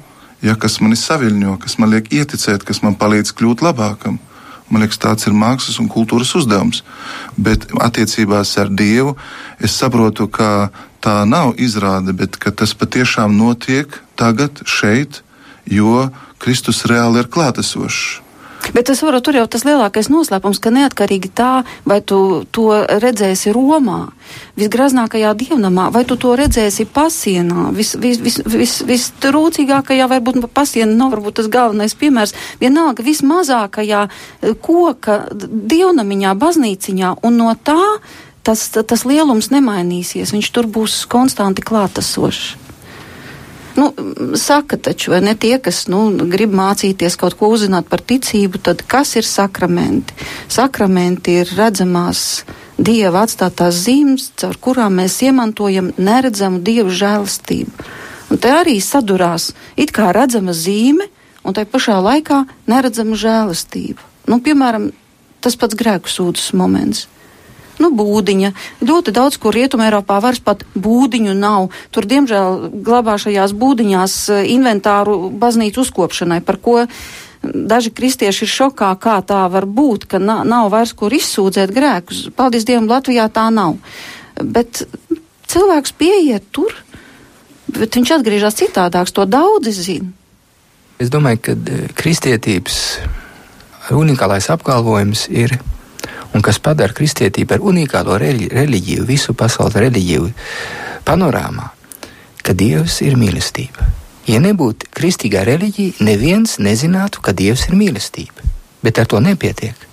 ja, 0.46 0.56
kas 0.60 0.80
mani 0.84 0.98
saviļņo, 1.00 1.58
kas 1.64 1.78
man 1.82 1.94
liek 1.96 2.12
ieticēt, 2.14 2.66
kas 2.68 2.84
man 2.86 2.98
palīdz 3.00 3.34
kļūt 3.38 3.66
labākam. 3.66 4.20
Man 4.68 4.84
liekas, 4.84 5.00
tāds 5.00 5.28
ir 5.30 5.36
mākslas 5.36 5.80
un 5.80 5.88
kultūras 5.88 6.34
uzdevums. 6.36 6.84
Bet 7.40 7.70
attiecībās 7.80 8.52
ar 8.60 8.70
Dievu 8.70 9.16
es 9.64 9.78
saprotu, 9.80 10.28
ka 10.28 10.70
tā 11.04 11.22
nav 11.30 11.56
izrāde, 11.62 12.12
bet 12.12 12.36
tas 12.36 12.74
patiešām 12.76 13.38
notiek 13.38 13.96
tagad, 14.20 14.60
šeit, 14.68 15.22
jo 15.72 16.10
Kristus 16.42 16.86
reāli 16.90 17.24
ir 17.24 17.30
klātesošs. 17.34 18.28
Bet 18.74 18.90
es 18.92 19.00
varu 19.02 19.22
tur 19.24 19.38
jau 19.38 19.46
tas 19.48 19.64
lielākais 19.64 20.10
noslēpums, 20.12 20.60
ka 20.60 20.72
neatkarīgi 20.74 21.30
tā, 21.38 21.52
vai 21.88 22.00
tu 22.04 22.44
to 22.52 22.68
redzēsi 23.00 23.54
Romā, 23.56 24.10
visgraznākajā 24.60 25.32
dievnamā, 25.40 25.88
vai 25.94 26.04
tu 26.10 26.18
to 26.20 26.34
redzēsi 26.36 26.88
pasienā, 26.92 27.70
vistrūcīgākajā, 27.78 28.20
vis, 28.26 28.42
vis, 28.44 28.76
vis 28.90 29.08
varbūt 30.12 30.50
pasiena 30.52 30.92
nav 30.92 31.16
varbūt 31.16 31.40
tas 31.40 31.52
galvenais 31.54 31.96
piemērs, 31.96 32.36
vienalga 32.60 33.06
vismazākajā 33.08 34.04
eh, 34.10 34.54
koka 34.62 35.22
dievnamiņā, 35.32 36.36
baznīciņā, 36.36 37.18
un 37.24 37.40
no 37.40 37.54
tā 37.56 37.80
tas, 38.44 38.70
tas 38.72 39.08
lielums 39.08 39.52
nemainīsies, 39.54 40.36
viņš 40.36 40.54
tur 40.56 40.68
būs 40.68 41.06
konstanti 41.12 41.64
klātesošs. 41.64 42.67
Nu, 43.78 43.92
saka 44.34 44.78
taču, 44.78 45.12
vai 45.14 45.20
ne 45.22 45.36
tie, 45.38 45.60
kas 45.62 45.84
nu, 45.92 46.00
grib 46.32 46.54
mācīties 46.58 47.18
kaut 47.22 47.36
ko 47.38 47.52
uzzināt 47.54 47.86
par 47.92 48.02
ticību, 48.02 48.58
tad 48.66 48.82
kas 48.90 49.14
ir 49.20 49.28
sakramenti? 49.28 50.16
Sakramenti 50.50 51.36
ir 51.44 51.52
redzamās 51.58 52.24
Dieva 52.78 53.24
atstātās 53.26 53.78
zīmes, 53.86 54.32
caur 54.38 54.58
kurām 54.62 54.98
mēs 54.98 55.20
iemantojam 55.26 55.92
neredzamu 55.98 56.62
Dievu 56.66 56.94
žēlastību. 56.94 57.86
Un 58.34 58.42
te 58.42 58.52
arī 58.54 58.76
sadurās 58.82 59.52
it 59.78 59.94
kā 59.94 60.10
redzama 60.14 60.54
zīme, 60.58 61.06
un 61.46 61.58
tai 61.58 61.66
pašā 61.70 62.00
laikā 62.02 62.44
neredzama 62.70 63.18
žēlastība. 63.18 64.02
Nu, 64.30 64.42
piemēram, 64.46 64.90
tas 65.42 65.58
pats 65.58 65.78
grēku 65.78 66.10
sūdzes 66.12 66.54
moments 66.58 67.06
nu, 67.84 67.92
būdiņa. 67.94 68.52
Ļoti 68.88 69.14
daudz, 69.16 69.38
kur 69.42 69.56
Rietumē 69.56 69.90
Eiropā 69.90 70.20
vairs 70.24 70.42
pat 70.44 70.66
būdiņu 70.76 71.36
nav. 71.38 71.70
Tur, 71.94 72.08
diemžēl, 72.10 72.70
glabā 72.86 73.18
šajās 73.22 73.56
būdiņās 73.58 74.18
eh, 74.34 74.44
inventāru 74.56 75.30
baznīcu 75.32 75.84
uzkopšanai, 75.86 76.42
par 76.46 76.60
ko 76.62 76.84
daži 77.44 77.94
kristieši 77.96 78.46
ir 78.46 78.52
šokā, 78.52 78.92
kā 79.00 79.20
tā 79.26 79.46
var 79.52 79.68
būt, 79.70 80.08
ka 80.10 80.20
na 80.20 80.42
nav 80.48 80.72
vairs 80.74 80.94
kur 80.98 81.14
izsūdzēt 81.14 81.72
grēkus. 81.76 82.28
Paldies 82.36 82.66
Dievam, 82.68 82.90
Latvijā 82.90 83.28
tā 83.34 83.48
nav. 83.54 83.78
Bet 84.42 84.84
cilvēks 85.48 85.94
pieiet 85.98 86.50
tur, 86.52 86.74
bet 87.72 87.96
viņš 87.96 88.18
atgriežas 88.18 88.58
citādāks, 88.60 89.16
to 89.16 89.26
daudzi 89.30 89.74
zina. 89.76 90.12
Es 90.98 91.12
domāju, 91.14 91.44
ka 91.46 91.54
eh, 91.54 91.88
kristietības 91.98 92.82
unikālais 93.94 94.50
apgalvojums 94.52 95.28
ir 95.32 95.56
un 96.34 96.44
kas 96.46 96.60
padara 96.64 96.94
kristietību 96.94 97.50
par 97.50 97.64
unikālo 97.64 98.18
reliģiju, 98.20 99.06
visu 99.08 99.34
pasaules 99.38 99.78
reliģiju 99.78 100.30
panorāmā, 101.08 101.72
ka 102.44 102.56
Dievs 102.58 103.02
ir 103.06 103.18
mīlestība. 103.20 103.88
Ja 104.28 104.42
nebūtu 104.44 104.90
kristīgā 104.92 105.46
reliģija, 105.48 106.04
neviens 106.04 106.58
nezinātu, 106.60 107.24
ka 107.24 107.32
Dievs 107.32 107.70
ir 107.70 107.78
mīlestība. 107.80 108.44
Bet 108.84 109.00
ar 109.00 109.08
to 109.08 109.22
nepietiek. 109.24 109.88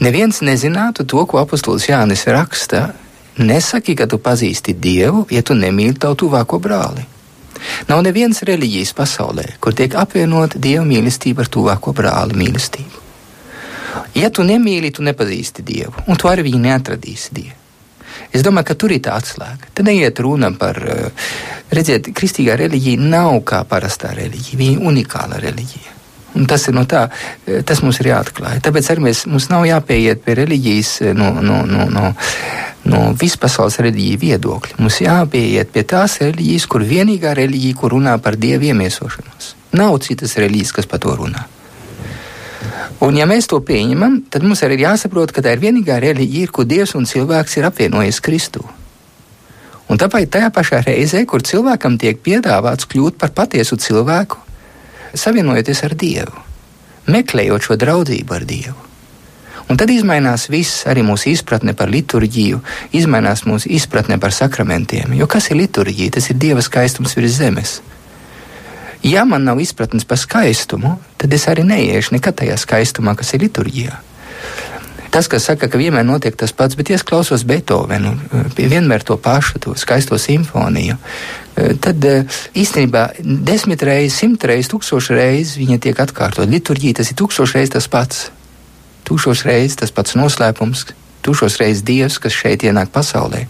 Neviens 0.00 0.40
nezinātu 0.40 1.04
to, 1.04 1.26
ko 1.28 1.42
apustulis 1.42 1.90
Jānis 1.90 2.24
raksta. 2.24 2.94
Nesaki, 3.40 3.94
ka 3.96 4.06
tu 4.08 4.16
pazīsti 4.16 4.72
Dievu, 4.72 5.26
ja 5.30 5.42
tu 5.44 5.54
nemīli 5.56 5.98
tavu 6.00 6.16
tuvāko 6.24 6.58
brāli. 6.60 7.04
Nav 7.88 8.00
nevienas 8.04 8.40
reliģijas 8.48 8.94
pasaulē, 8.96 9.44
kur 9.60 9.76
tiek 9.76 9.94
apvienota 10.00 10.58
Dieva 10.58 10.86
mīlestība 10.88 11.44
ar 11.44 11.52
tuvāko 11.52 11.92
brāli 11.96 12.38
mīlestību. 12.40 12.99
Ja 14.14 14.30
tu 14.30 14.44
nemīli, 14.46 14.92
tu 14.94 15.02
nepazīsti 15.06 15.64
Dievu, 15.66 16.06
un 16.06 16.18
tu 16.18 16.28
arī 16.30 16.46
viņu 16.48 16.62
neatradīsi 16.66 17.34
Dievu. 17.36 17.56
Es 18.30 18.44
domāju, 18.46 18.70
ka 18.70 18.76
tur 18.78 18.92
ir 18.94 19.02
tā 19.02 19.16
atslēga. 19.18 19.70
Te 19.74 19.84
neiet 19.86 20.18
runa 20.22 20.50
par, 20.58 20.76
eh, 20.78 21.10
redziet, 21.70 22.12
kristīgā 22.14 22.56
reliģija 22.58 22.98
nav 22.98 23.40
kā 23.42 23.64
parastā 23.64 24.14
reliģija, 24.14 24.58
viņa 24.58 24.72
ir 24.76 24.86
unikāla 24.92 25.40
reliģija. 25.42 25.96
Un 26.34 26.46
tas 26.46 26.68
ir 26.68 26.74
no 26.74 26.84
tā, 26.84 27.10
eh, 27.46 27.62
tas 27.62 27.82
mums 27.82 28.00
ir 28.00 28.06
jāatklāj. 28.06 28.60
Tāpēc 28.62 28.90
arī 28.90 28.98
mēs, 29.08 29.26
mums 29.26 29.48
nav 29.48 29.64
jāpieiet 29.64 30.22
pie 30.22 30.34
reliģijas 30.34 31.02
eh, 31.02 31.12
no, 31.12 31.32
no, 31.40 31.64
no, 31.66 31.88
no, 31.88 32.14
no 32.84 33.14
vispasaules 33.14 33.78
reliģiju 33.78 34.18
viedokļa. 34.18 34.78
Mums 34.78 35.00
jāpieiet 35.00 35.72
pie 35.72 35.82
tās 35.82 36.18
reliģijas, 36.18 36.66
kur 36.66 36.80
vienīgā 36.80 37.34
reliģija, 37.34 37.76
kur 37.76 37.90
runā 37.90 38.20
par 38.22 38.36
dievu 38.36 38.70
iemiesošanos. 38.70 39.54
Nav 39.72 39.98
citas 39.98 40.36
reliģijas, 40.36 40.72
kas 40.72 40.86
par 40.86 41.02
to 41.02 41.16
runā. 41.16 41.46
Un, 43.00 43.16
ja 43.16 43.24
mēs 43.24 43.48
to 43.48 43.56
pieņemam, 43.64 44.18
tad 44.28 44.44
mums 44.44 44.60
arī 44.66 44.76
ir 44.76 44.84
jāsaprot, 44.90 45.32
ka 45.32 45.40
tā 45.44 45.54
ir 45.56 45.62
vienīgā 45.62 45.96
reliģija, 46.04 46.50
kur 46.52 46.68
Dievs 46.68 46.92
un 46.98 47.08
cilvēks 47.08 47.56
ir 47.56 47.68
apvienojies 47.70 48.20
Kristū. 48.20 48.60
Un 49.90 49.98
tāpēc 49.98 50.28
tajā 50.36 50.50
pašā 50.54 50.82
reizē, 50.84 51.24
kur 51.26 51.42
cilvēkam 51.42 51.96
tiek 51.98 52.20
piedāvāts 52.20 52.86
kļūt 52.90 53.16
par 53.18 53.32
patiesu 53.34 53.80
cilvēku, 53.80 54.38
savienojoties 55.16 55.82
ar 55.88 55.96
Dievu, 55.98 56.44
meklējot 57.10 57.66
šo 57.66 57.80
draudzību 57.80 58.36
ar 58.36 58.46
Dievu. 58.46 58.76
Un 59.70 59.78
tad 59.78 59.90
mainās 60.04 60.48
viss, 60.50 60.82
arī 60.90 61.04
mūsu 61.06 61.30
izpratne 61.30 61.76
par 61.78 61.88
liturģiju, 61.88 62.58
mainās 63.06 63.44
mūsu 63.46 63.70
izpratne 63.70 64.18
par 64.18 64.34
sakramentiem. 64.34 65.14
Jo 65.14 65.28
kas 65.30 65.50
ir 65.50 65.60
liturģija? 65.62 66.16
Tas 66.18 66.26
ir 66.30 66.36
Dieva 66.42 66.62
skaistums 66.62 67.14
virs 67.14 67.38
zemes. 67.38 67.76
Ja 69.02 69.24
man 69.24 69.44
nav 69.44 69.60
izpratnes 69.60 70.04
par 70.04 70.18
skaistumu, 70.20 70.98
tad 71.16 71.32
es 71.32 71.46
arī 71.48 71.64
neiešu 71.64 72.16
nekad 72.18 72.36
tajā 72.42 72.56
skaistumā, 72.60 73.16
kas 73.16 73.32
ir 73.34 73.46
liturģijā. 73.46 73.96
Tas, 75.10 75.26
kas 75.26 75.48
saka, 75.48 75.66
ka 75.66 75.78
vienmēr 75.80 76.04
notiek 76.06 76.36
tas 76.38 76.52
pats, 76.54 76.76
bet 76.78 76.92
es 76.94 77.02
klausos 77.02 77.42
Beethovenu, 77.42 78.12
vienmēr 78.54 79.02
to 79.02 79.16
pašu, 79.18 79.58
to 79.58 79.72
skaisto 79.74 80.18
simfoniju, 80.20 80.94
tad 81.82 82.06
īstenībā 82.54 83.06
desmit 83.24 83.82
reizes, 83.82 84.20
simt 84.20 84.44
reizes, 84.46 84.70
tūkstoši 84.70 85.16
reizes 85.16 85.56
viņa 85.58 85.80
tiek 85.82 85.98
atkārtot. 86.04 86.46
Liturģija 86.46 87.00
tas 87.00 87.10
ir 87.10 87.18
tūkstoši 87.18 87.58
reizes 87.58 87.74
tas 87.74 87.90
pats. 87.90 88.28
Tūkstoši 89.08 89.48
reizes 89.48 89.80
tas 89.80 89.90
pats 89.96 90.14
noslēpums, 90.14 90.86
tūkstoši 91.26 91.64
reizes 91.64 91.82
Dievs, 91.88 92.20
kas 92.22 92.36
šeit 92.36 92.62
ienāk 92.68 92.92
pasaulē. 92.94 93.48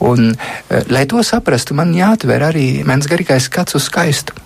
Un, 0.00 0.30
eh, 0.68 0.84
lai 0.88 1.04
to 1.06 1.20
saprastu, 1.26 1.74
man 1.76 1.92
jāatver 1.92 2.40
arī 2.40 2.84
mans 2.88 3.06
garīgais 3.06 3.48
skats 3.50 3.76
uz 3.76 3.88
skaistumu. 3.88 4.40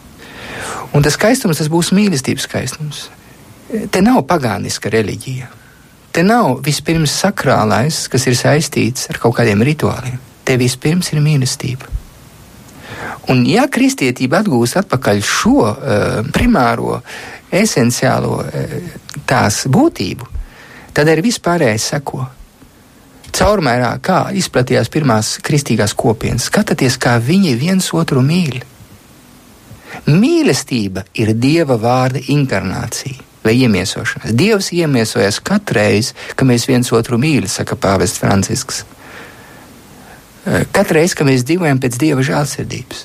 Un 0.95 1.03
tas 1.03 1.15
skaistums 1.15 1.59
tas 1.59 1.71
būs 1.71 1.93
mīlestības 1.95 2.47
skaistums. 2.47 3.09
Te 3.91 4.03
nav 4.03 4.23
pagāniska 4.31 4.91
reliģija. 4.91 5.49
Te 6.15 6.23
nav 6.23 6.61
vispirms 6.63 7.11
sakrālais, 7.11 8.05
kas 8.11 8.27
ir 8.31 8.37
saistīts 8.39 9.09
ar 9.11 9.19
kaut 9.19 9.35
kādiem 9.39 9.63
rituāliem. 9.67 10.21
Te 10.47 10.55
vispirms 10.61 11.11
ir 11.13 11.23
mīlestība. 11.25 11.91
Un, 13.33 13.43
ja 13.49 13.65
kristietība 13.73 14.43
atgūs 14.45 14.77
atpakaļ 14.79 15.23
šo 15.25 15.57
uh, 15.65 15.75
primāro, 16.35 17.01
esenciālo 17.51 18.37
uh, 18.45 18.79
tās 19.27 19.65
būtību, 19.67 20.29
tad 20.95 21.11
arī 21.11 21.25
vispārējais 21.31 21.91
seko 21.95 22.27
caurmērā, 23.35 23.97
kā 24.05 24.29
izplatījās 24.37 24.91
pirmās 24.93 25.35
kristīgās 25.45 25.95
kopienas. 25.99 26.49
Skatieties, 26.51 26.99
kā 27.01 27.17
viņi 27.19 27.55
viens 27.59 27.91
otru 27.97 28.23
mīl. 28.25 28.61
Mīlestība 30.11 31.05
ir 31.15 31.35
dieva 31.39 31.79
vārda 31.81 32.23
inkarnācija. 32.35 33.31
vai 33.45 33.59
iemiesošanās. 33.61 34.33
Dievs 34.33 34.71
iemiesojas 34.73 35.37
katru 35.45 35.77
reizi, 35.77 36.15
kad 36.33 36.49
mēs 36.49 36.65
viens 36.65 36.89
otru 36.97 37.19
mīlam, 37.21 37.45
saka 37.53 37.77
Pāvests 37.77 38.17
Francisks. 38.17 38.85
Eh, 40.45 40.65
katru 40.73 40.99
reizi, 40.99 41.17
kad 41.17 41.29
mēs 41.29 41.45
dzīvojam 41.49 41.81
pēc 41.81 41.99
Dieva 42.01 42.25
žēlsirdības. 42.25 43.05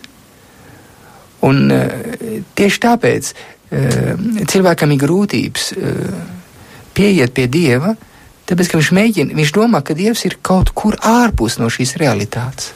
Un 1.47 1.71
eh, 1.71 2.41
tieši 2.55 2.81
tāpēc 2.83 3.31
eh, 3.31 4.13
cilvēkam 4.51 4.95
ir 4.95 5.03
grūtības 5.03 5.69
pieiet 6.95 7.35
pie 7.35 7.47
Dieva, 7.51 7.93
tāpēc, 8.49 8.71
ka 8.71 8.81
viņš 8.81 8.91
mēģina, 8.97 9.37
viņš 9.37 9.53
domā, 9.55 9.83
ka 9.85 9.95
Dievs 9.97 10.25
ir 10.25 10.39
kaut 10.41 10.73
kur 10.77 10.97
ārpus 11.05 11.59
no 11.61 11.69
šīs 11.71 11.95
realitātes. 12.01 12.73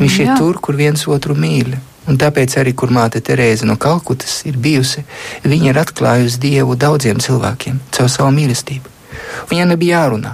Viņš 0.00 0.18
Jā. 0.18 0.24
ir 0.24 0.38
tur, 0.40 0.58
kur 0.58 0.78
viens 0.78 1.06
otru 1.06 1.36
mīl. 1.38 1.76
Un 2.10 2.18
tāpēc 2.18 2.56
arī, 2.58 2.72
kur 2.74 2.90
māte 2.90 3.20
Terēza 3.22 3.66
no 3.68 3.76
Kalkutas 3.78 4.40
ir 4.50 4.56
bijusi, 4.58 5.04
viņa 5.46 5.68
ir 5.70 5.78
atklājusi 5.84 6.40
Dievu 6.42 6.74
daudziem 6.74 7.20
cilvēkiem 7.22 7.78
caur 7.94 8.10
savu 8.10 8.32
mīlestību. 8.34 8.90
Viņai 9.50 9.66
nebija 9.70 10.00
jārunā. 10.00 10.32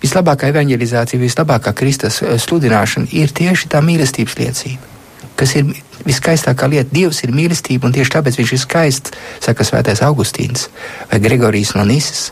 Vislabākā 0.00 0.50
evanģelizācija, 0.52 1.20
vislabākā 1.20 1.72
Kristus 1.76 2.20
eh, 2.24 2.36
sludināšana 2.40 3.12
ir 3.16 3.32
tieši 3.36 3.68
tā 3.72 3.80
mīlestības 3.84 4.36
liecība, 4.40 4.92
kas 5.40 5.54
ir 5.60 5.72
viskaistākā 6.04 6.68
lieta. 6.72 6.88
Dievs 6.92 7.22
ir 7.24 7.32
mīlestība, 7.36 7.88
un 7.88 7.96
tieši 7.96 8.14
tāpēc 8.16 8.40
viņš 8.40 8.52
ir 8.56 8.62
skaists, 8.62 9.16
saka 9.44 9.64
Svētais 9.64 10.04
Augustīns 10.04 10.68
vai 11.10 11.20
Gregorijs 11.24 11.74
no 11.76 11.84
Nīsas. 11.88 12.30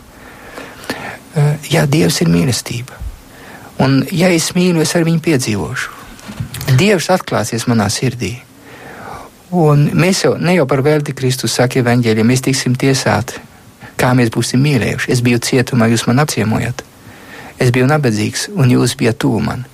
Jā, 1.66 1.84
Dievs 1.90 2.20
ir 2.22 2.30
mīlestība. 2.32 2.96
Un, 3.82 4.02
ja 4.10 4.30
es 4.34 4.50
mīlu, 4.56 4.82
es 4.82 4.94
ar 4.98 5.06
viņu 5.06 5.22
piedzīvošu. 5.22 5.96
Dievs 6.78 7.08
atklāsies 7.14 7.68
manā 7.70 7.86
sirdī. 7.92 8.34
Un 9.54 9.86
mēs 9.96 10.24
jau 10.26 10.34
ne 10.36 10.58
jau 10.58 10.66
par 10.68 10.82
velti 10.84 11.14
Kristus 11.16 11.54
saka 11.56 11.80
evaņģēļiem, 11.80 12.26
mēs 12.28 12.44
tiksim 12.44 12.74
tiesāti, 12.76 13.40
kā 13.96 14.12
mēs 14.18 14.32
būsim 14.34 14.60
mīlējuši. 14.60 15.10
Es 15.14 15.22
biju 15.24 15.40
cietumā, 15.40 15.88
jūs 15.88 16.04
man 16.10 16.20
apciemojat. 16.24 16.84
Es 17.58 17.72
biju 17.74 17.88
nabadzīgs, 17.88 18.50
un 18.54 18.74
jūs 18.74 18.94
bijat 18.98 19.18
tuvu 19.22 19.40
man. 19.46 19.64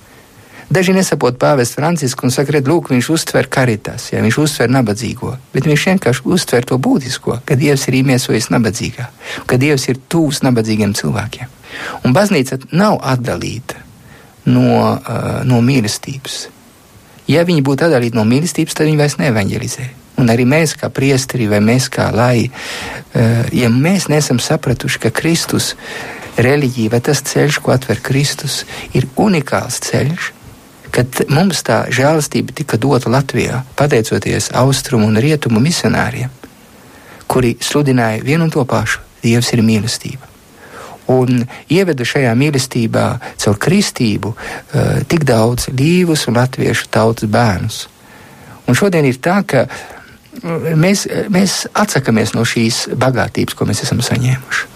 Daži 0.69 0.95
nesaprot 0.95 1.35
pāvests 1.37 1.77
Francisku 1.77 2.25
un 2.25 2.33
saka, 2.33 2.55
redz, 2.55 2.69
lūk, 2.69 2.89
viņš 2.89 3.09
uztver 3.13 3.49
karitas, 3.53 4.07
ja 4.09 4.23
viņš 4.25 4.39
uztver 4.41 4.71
nabadzīgo, 4.73 5.35
bet 5.53 5.67
viņš 5.69 5.83
vienkārši 5.91 6.25
uztver 6.25 6.65
to 6.65 6.79
būtisko, 6.81 7.37
ka 7.45 7.57
Dievs 7.59 7.85
ir 7.85 7.99
iemiesojis 7.99 8.49
nabadzīgā, 8.49 9.05
ka 9.45 9.59
Dievs 9.61 9.85
ir 9.93 10.01
tūs 10.09 10.41
nabadzīgiem 10.45 10.97
cilvēkiem. 10.97 11.54
Un 12.05 12.13
baznīca 12.15 12.59
nav 12.71 12.99
atdalīta 13.03 13.81
no, 14.45 14.69
uh, 14.95 15.41
no 15.47 15.61
mīlestības. 15.65 16.45
Ja 17.31 17.45
viņi 17.45 17.63
būtu 17.65 17.87
atdalīti 17.87 18.17
no 18.17 18.25
mīlestības, 18.27 18.75
tad 18.77 18.89
viņi 18.89 18.99
vairs 18.99 19.17
nevanģelizē. 19.21 19.87
Un 20.21 20.29
arī 20.31 20.45
mēs, 20.47 20.75
kā 20.79 20.89
priesteri, 20.93 21.47
vai 21.51 21.59
mēs 21.63 21.89
kā 21.91 22.07
lai, 22.15 22.47
eh, 22.47 23.49
ja 23.51 23.69
mēs 23.69 24.07
nesam 24.07 24.39
sapratuši, 24.39 25.01
ka 25.03 25.11
Kristus 25.11 25.73
reliģija 26.37 26.91
vai 26.93 27.01
tas 27.03 27.21
ceļš, 27.25 27.59
ko 27.63 27.73
atver 27.75 27.99
Kristus, 28.03 28.63
ir 28.93 29.07
unikāls 29.15 29.81
ceļš, 29.83 30.29
kad 30.95 31.25
mums 31.27 31.63
tā 31.67 31.85
žēlastība 31.91 32.55
tika 32.55 32.77
dota 32.79 33.11
Latvijā, 33.11 33.63
pateicoties 33.75 34.51
austrumu 34.55 35.09
un 35.09 35.19
rietumu 35.19 35.59
misionāriem, 35.59 36.31
kuri 37.27 37.57
sludināja 37.59 38.23
vienu 38.23 38.47
un 38.47 38.55
to 38.55 38.63
pašu- 38.63 39.03
Dievs 39.25 39.51
ir 39.53 39.63
mīlestība 39.65 40.34
un 41.11 41.43
ieveda 41.69 42.05
šajā 42.07 42.31
mīlestībā 42.37 43.05
caur 43.41 43.59
kristību 43.61 44.31
uh, 44.33 45.03
tik 45.09 45.25
daudz 45.27 45.69
līvus 45.73 46.25
un 46.29 46.39
latviešu 46.39 46.89
tautas 46.93 47.29
bērnus. 47.29 47.83
Un 48.65 48.77
šodien 48.77 49.05
ir 49.05 49.19
tā, 49.21 49.41
ka 49.45 49.65
eh, 49.65 50.71
mēs, 50.73 51.05
mēs 51.29 51.65
atsakāmies 51.73 52.33
no 52.37 52.45
šīs 52.47 52.87
bagātības, 52.97 53.57
ko 53.57 53.67
mēs 53.69 53.83
esam 53.85 54.01
saņēmuši. 54.05 54.71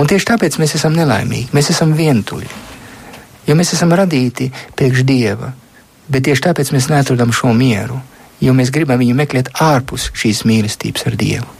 Un 0.00 0.08
tieši 0.08 0.28
tāpēc 0.32 0.58
mēs 0.60 0.76
esam 0.78 0.94
nelaimīgi, 0.96 1.50
mēs 1.56 1.72
esam 1.72 1.94
vientuļi. 1.96 2.50
Jo 3.48 3.56
mēs 3.58 3.72
esam 3.74 3.92
radīti 3.96 4.50
priekš 4.78 5.04
dieva, 5.08 5.50
bet 6.12 6.28
tieši 6.28 6.44
tāpēc 6.50 6.72
mēs 6.76 6.90
neatrodam 6.92 7.32
šo 7.34 7.54
mieru, 7.56 7.98
jo 8.40 8.54
mēs 8.56 8.72
gribam 8.72 9.00
viņu 9.00 9.16
meklēt 9.16 9.50
ārpus 9.60 10.10
šīs 10.16 10.44
mīlestības 10.48 11.08
ar 11.08 11.16
dievu. 11.20 11.59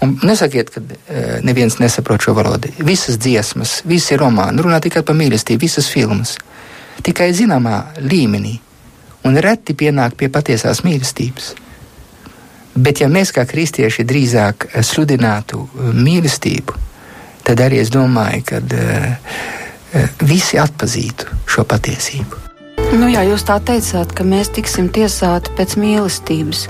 Un 0.00 0.14
nesakiet, 0.22 0.70
ka 0.70 0.80
e, 0.80 1.22
neviens 1.42 1.78
nesaprot 1.82 2.22
šo 2.22 2.34
valodu. 2.38 2.70
Visas 2.86 3.18
dziesmas, 3.18 3.80
visi 3.88 4.16
romāni 4.18 4.62
runā 4.62 4.78
tikai 4.82 5.02
par 5.02 5.18
mīlestību, 5.18 5.64
visas 5.64 5.88
filmas. 5.90 6.36
Tikai 7.02 7.32
zināmā 7.34 7.80
līmenī, 7.98 8.54
un 9.26 9.38
reti 9.42 9.74
pienāk 9.78 10.14
pie 10.18 10.30
patiesās 10.30 10.84
mīlestības. 10.86 11.52
Bet, 12.78 13.02
ja 13.02 13.08
mēs 13.10 13.34
kā 13.34 13.42
kristieši 13.48 14.06
drīzāk 14.06 14.68
e, 14.70 14.84
sludinātu 14.86 15.64
e, 15.66 15.92
mīlestību, 15.98 16.78
tad 17.48 17.64
arī 17.64 17.82
es 17.82 17.90
domāju, 17.90 18.44
ka 18.44 18.60
visi 20.28 20.58
atpazītu 20.60 21.38
šo 21.48 21.64
patiesību. 21.64 22.44
Nu 22.98 23.08
jā, 23.08 23.22
jūs 23.24 23.42
tā 23.48 23.56
teicāt, 23.64 24.12
ka 24.16 24.24
mēs 24.24 24.52
tiksim 24.56 24.86
tiesāti 24.92 25.52
pēc 25.56 25.74
mīlestības. 25.80 26.66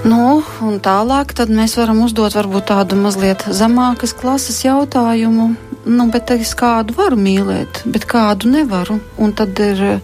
Nu, 0.00 0.40
un 0.64 0.78
tālāk 0.80 1.34
mēs 1.50 1.74
varam 1.76 1.98
uzdot 2.06 2.32
varbūt 2.32 2.70
tādu 2.70 2.96
mazliet 2.96 3.44
zemākas 3.52 4.14
klases 4.16 4.62
jautājumu. 4.64 5.50
Nu, 5.84 6.06
bet 6.12 6.30
es 6.32 6.54
kādu 6.56 6.94
varu 6.96 7.18
mīlēt, 7.20 7.82
bet 7.84 8.06
kādu 8.08 8.48
nevaru. 8.48 8.98
Un 9.20 9.34
tad 9.36 9.60
ir 9.60 10.00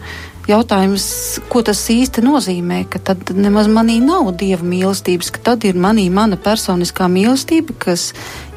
jautājums, 0.49 1.07
ko 1.49 1.63
tas 1.65 1.81
īsti 1.93 2.25
nozīmē, 2.25 2.83
ka 2.93 3.01
tad 3.01 3.33
nemaz 3.35 3.71
manī 3.73 3.99
nav 4.05 4.31
dieva 4.39 4.67
mīlestības, 4.67 5.33
ka 5.35 5.43
tad 5.51 5.67
ir 5.69 5.79
manī 5.81 6.07
mana 6.13 6.37
personiskā 6.37 7.09
mīlestība, 7.13 7.77
kas 7.87 8.11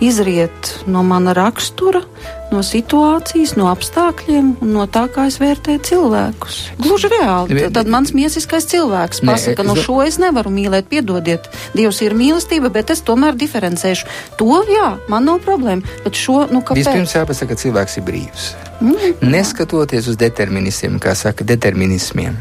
izriet 0.04 0.73
no 0.88 1.04
mana 1.08 1.34
rakstura, 1.38 2.04
no 2.49 2.62
situācijas, 2.65 3.55
no 3.60 3.67
apstākļiem 3.71 4.51
un 4.63 4.71
no 4.73 4.86
tā, 4.89 5.05
kā 5.13 5.27
es 5.29 5.38
vērtēju 5.41 5.82
cilvēkus. 5.89 6.60
Gluži 6.82 7.12
reāli. 7.13 7.67
Tad 7.75 7.89
mans 7.91 8.13
miesiskais 8.17 8.67
cilvēks 8.69 9.23
pasaka, 9.25 9.65
nu 9.67 9.77
šo 9.79 9.99
es 10.05 10.19
nevaru 10.21 10.53
mīlēt, 10.53 10.89
piedodiet, 10.91 11.49
Dievs 11.75 12.01
ir 12.05 12.15
mīlestība, 12.17 12.71
bet 12.73 12.93
es 12.93 13.03
tomēr 13.05 13.38
diferencēšu. 13.39 14.10
To, 14.39 14.62
jā, 14.67 14.89
man 15.12 15.27
nav 15.29 15.43
problēma, 15.45 15.86
bet 16.05 16.17
šo, 16.17 16.47
nu 16.51 16.63
kāpēc? 16.65 16.84
Vispirms 16.84 17.15
jāpasaka, 17.15 17.53
ka 17.53 17.62
cilvēks 17.63 17.99
ir 18.01 18.08
brīvs. 18.08 18.47
Mm. 18.79 19.29
Neskatoties 19.29 20.08
uz 20.10 20.17
determinismiem, 20.19 20.97
kā 21.03 21.13
saka, 21.17 21.45
determinismiem, 21.47 22.39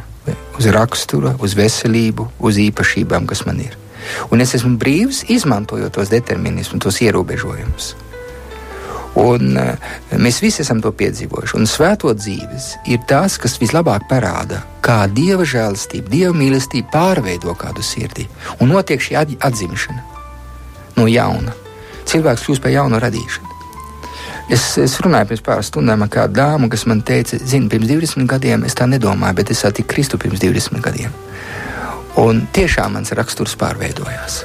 uz 0.58 0.70
raksturu, 0.74 1.34
uz 1.42 1.56
veselību, 1.58 2.30
uz 2.38 2.60
īpašībām, 2.62 3.28
kas 3.28 3.44
man 3.48 3.62
ir. 3.66 3.76
Un 4.32 4.40
es 4.40 4.54
esmu 4.56 4.76
brīvs, 4.80 5.24
izmantojot 5.30 5.92
tos 5.98 6.12
determinismus, 6.12 6.82
tos 6.84 7.00
ierobežojumus. 7.04 7.94
Un, 9.18 9.56
uh, 9.58 9.94
mēs 10.20 10.38
visi 10.44 10.62
esam 10.62 10.82
to 10.84 10.92
piedzīvojuši. 10.94 11.56
Un 11.58 11.66
svēto 11.66 12.12
dzīves 12.14 12.70
ir 12.92 13.02
tas, 13.10 13.38
kas 13.40 13.58
vislabāk 13.58 14.06
parāda, 14.10 14.62
kā 14.84 15.00
dieva 15.10 15.46
žēlastība, 15.48 16.10
dieva 16.12 16.34
mīlestība 16.36 16.92
pārveido 16.92 17.54
kādu 17.58 17.82
sirdī. 17.82 18.28
Un 18.62 18.70
notiek 18.74 19.02
šī 19.02 19.18
atzimšana 19.36 20.04
no 20.98 21.06
jauna. 21.10 21.54
Cilvēks 22.08 22.46
kļūst 22.46 22.64
par 22.64 22.72
jaunu 22.72 23.00
radīšanu. 23.02 23.54
Es, 24.48 24.62
es 24.80 24.94
runāju 25.04 25.28
pirms 25.32 25.44
pāris 25.44 25.68
stundām 25.68 26.06
ar 26.06 26.10
kādu 26.12 26.38
dāmu, 26.38 26.70
kas 26.72 26.86
man 26.88 27.02
teica, 27.04 27.36
zini, 27.36 27.68
pirms 27.68 27.90
20 27.90 28.28
gadiem 28.30 28.64
es 28.64 28.76
tā 28.78 28.86
nedomāju, 28.88 29.36
bet 29.42 29.52
es 29.52 29.60
satiku 29.60 29.92
Kristu 29.92 30.20
pirms 30.20 30.40
20 30.40 30.80
gadiem. 30.84 31.12
Un 32.18 32.46
tiešām 32.56 32.96
mans 32.96 33.12
raksturs 33.14 33.58
pārveidojās. 33.60 34.40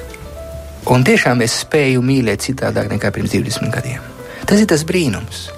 Un 0.92 1.06
tiešām 1.08 1.40
es 1.46 1.56
spēju 1.64 2.04
mīlēt 2.04 2.44
citādāk 2.44 2.92
nekā 2.92 3.14
pirms 3.16 3.32
20 3.32 3.72
gadiem. 3.72 4.13
Tas 4.44 4.60
ir 4.60 4.68
tas 4.70 4.84
brīnums. 4.86 5.48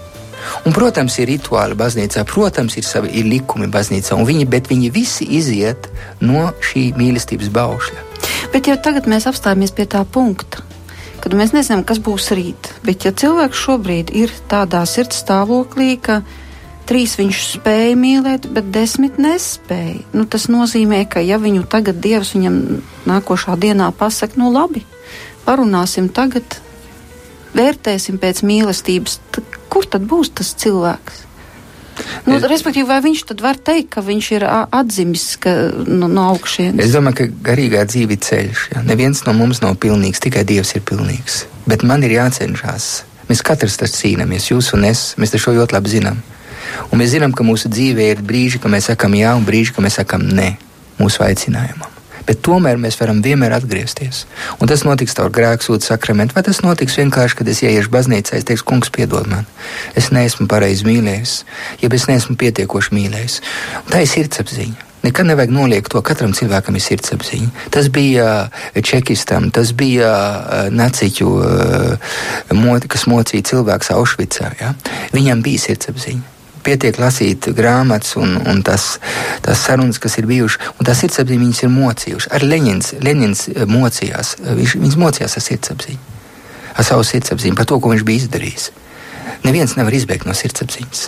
Un, 0.66 0.74
protams, 0.74 1.16
ir 1.18 1.30
rituāli 1.30 1.76
baznīcā, 1.78 2.22
protams, 2.28 2.76
ir 2.78 2.86
savi 2.86 3.10
ir 3.18 3.26
likumi 3.26 3.66
baznīcā, 3.70 4.18
viņi, 4.28 4.46
bet 4.50 4.70
viņi 4.70 4.92
visi 4.94 5.26
iziet 5.38 5.88
no 6.22 6.48
šī 6.62 6.88
mīlestības 6.98 7.50
baušļa. 7.54 8.04
Bet 8.54 8.70
jau 8.70 8.76
tagad 8.82 9.08
mēs 9.10 9.26
apstājamies 9.28 9.74
pie 9.74 9.88
tā 9.90 10.02
punkta, 10.06 10.62
kad 11.22 11.34
mēs 11.34 11.54
nezinām, 11.56 11.82
kas 11.86 11.98
būs 12.02 12.30
rīt. 12.36 12.70
Bet, 12.86 13.06
ja 13.06 13.14
cilvēks 13.14 13.62
šobrīd 13.66 14.12
ir 14.14 14.34
tādā 14.50 14.84
sirds 14.86 15.18
stāvoklī, 15.24 15.96
ka 16.02 16.20
trīs 16.86 17.16
viņš 17.18 17.40
spēja 17.56 17.96
mīlēt, 17.98 18.46
bet 18.54 18.70
desmit 18.74 19.18
nespēja, 19.18 20.04
nu, 20.14 20.26
tas 20.30 20.46
nozīmē, 20.52 21.02
ka 21.10 21.22
ja 21.24 21.40
viņu 21.42 21.66
tagad 21.70 21.98
Dievs 22.02 22.36
viņam 22.36 22.60
nākošā 23.10 23.58
dienā 23.58 23.90
pasaka, 23.98 24.38
nu 24.38 24.52
labi, 24.54 24.84
parunāsim 25.46 26.06
tagad, 26.14 26.60
vērtēsim 27.56 28.20
pēc 28.22 28.42
mīlestības, 28.46 29.20
tad 29.34 29.56
kur 29.72 29.88
tad 29.90 30.06
būs 30.08 30.34
tas 30.36 30.52
cilvēks? 30.60 31.24
Nu, 32.26 32.36
es, 32.36 32.44
respektīvi, 32.44 32.84
vai 32.88 32.98
viņš 33.04 33.22
tad 33.30 33.40
var 33.40 33.56
teikt, 33.56 33.88
ka 33.94 34.02
viņš 34.04 34.28
ir 34.36 34.44
atzimis 34.46 35.24
ka, 35.40 35.54
no, 35.88 36.10
no 36.12 36.26
augšienes? 36.34 36.82
Es 36.84 36.92
domāju, 36.96 37.22
ka 37.22 37.50
garīgā 37.50 37.86
dzīve 37.88 38.16
ir 38.16 38.22
ceļš. 38.26 38.64
Ja? 38.74 38.84
Neviens 38.84 39.24
no 39.24 39.32
mums 39.36 39.62
nav 39.64 39.78
pilnīgs, 39.80 40.20
tikai 40.22 40.44
Dievs 40.48 40.74
ir 40.76 40.84
pilnīgs. 40.86 41.44
Bet 41.70 41.86
man 41.88 42.04
ir 42.06 42.18
jācenšas. 42.18 42.90
Mēs 43.30 43.42
katrs 43.46 43.80
tas 43.80 43.96
cīnāmies, 43.96 44.50
jūs 44.52 44.74
un 44.76 44.86
es. 44.90 45.08
Mēs 45.18 45.34
to 45.34 45.56
ļoti 45.56 45.78
labi 45.78 45.96
zinām. 45.96 46.22
Un 46.92 47.00
mēs 47.00 47.14
zinām, 47.16 47.32
ka 47.34 47.46
mūsu 47.46 47.70
dzīvē 47.72 48.12
ir 48.12 48.24
brīži, 48.26 48.60
kad 48.62 48.72
mēs 48.74 48.90
sakām 48.92 49.16
jā, 49.16 49.32
un 49.38 49.46
brīži, 49.46 49.74
kad 49.74 49.86
mēs 49.86 50.00
sakām 50.02 50.26
nē 50.36 50.52
mūsu 51.00 51.24
aicinājumam. 51.26 51.95
Bet 52.26 52.42
tomēr 52.46 52.78
mēs 52.80 52.98
varam 53.00 53.20
vienmēr 53.22 53.54
atgriezties. 53.56 54.24
Un 54.60 54.70
tas 54.70 54.82
notiks 54.86 55.14
caur 55.18 55.30
grēksūdu 55.34 55.86
sakramentu, 55.86 56.34
vai 56.36 56.42
tas 56.46 56.62
notiks 56.64 56.98
vienkārši, 56.98 57.38
kad 57.38 57.52
es 57.52 57.62
ieiešu 57.62 57.92
baznīcā, 57.94 58.40
es 58.40 58.48
teikšu, 58.48 58.66
kungs, 58.66 58.90
piedod 58.94 59.28
man. 59.30 59.46
Es 59.98 60.10
neesmu 60.14 60.48
pareizi 60.50 60.88
mīlējis, 60.88 61.38
ja 61.84 61.92
es 61.92 62.08
neesmu 62.10 62.36
pietiekoši 62.40 62.98
mīlējis. 62.98 63.38
Un 63.84 63.94
tā 63.94 64.02
ir 64.02 64.10
sirdsapziņa. 64.10 64.82
Nekad 65.06 65.28
nevajag 65.28 65.52
noliegt 65.54 65.92
to, 65.92 66.00
katram 66.02 66.32
cilvēkam 66.34 66.74
ir 66.74 66.82
sirdsapziņa. 66.82 67.66
Tas 67.70 67.86
bija 67.94 68.30
uh, 68.48 68.80
čekistam, 68.82 69.52
tas 69.54 69.70
bija 69.70 70.10
uh, 70.10 70.70
naciķu, 70.74 71.34
uh, 71.38 72.86
kas 72.90 73.06
mocīja 73.06 73.52
cilvēks 73.52 73.92
Aušvicā. 73.94 74.56
Ja? 74.58 74.74
Viņam 75.14 75.46
bija 75.46 75.68
sirdsapziņa 75.68 76.35
pietiek 76.66 76.98
lasīt 77.00 77.50
grāmatas 77.56 78.16
un, 78.20 78.36
un 78.48 78.62
tas, 78.66 78.96
tas 79.44 79.62
sarunas, 79.66 80.00
kas 80.02 80.18
ir 80.20 80.28
bijušas, 80.30 80.72
un 80.76 80.88
tās 80.88 81.02
sirdsapziņas 81.04 81.44
viņas 81.44 81.62
ir 81.66 81.74
mocījušas. 81.74 82.32
Ar 82.36 82.46
Leņķins, 82.46 82.96
Leņķins 83.06 83.44
eh, 83.52 83.68
mocījās, 83.70 84.34
eh, 84.42 84.56
viņš, 84.60 84.78
viņš 84.82 84.98
mocījās 85.02 85.38
ar 85.38 85.46
sirdsapziņu, 85.46 86.02
ar 86.74 86.88
savu 86.88 87.06
sirdsapziņu 87.06 87.58
par 87.58 87.70
to, 87.70 87.78
ko 87.80 87.94
viņš 87.94 88.04
bija 88.08 88.24
izdarījis. 88.24 88.72
Neviens 89.46 89.76
nevar 89.76 89.94
izbēgt 89.94 90.26
no 90.26 90.34
sirdsapziņas 90.34 91.02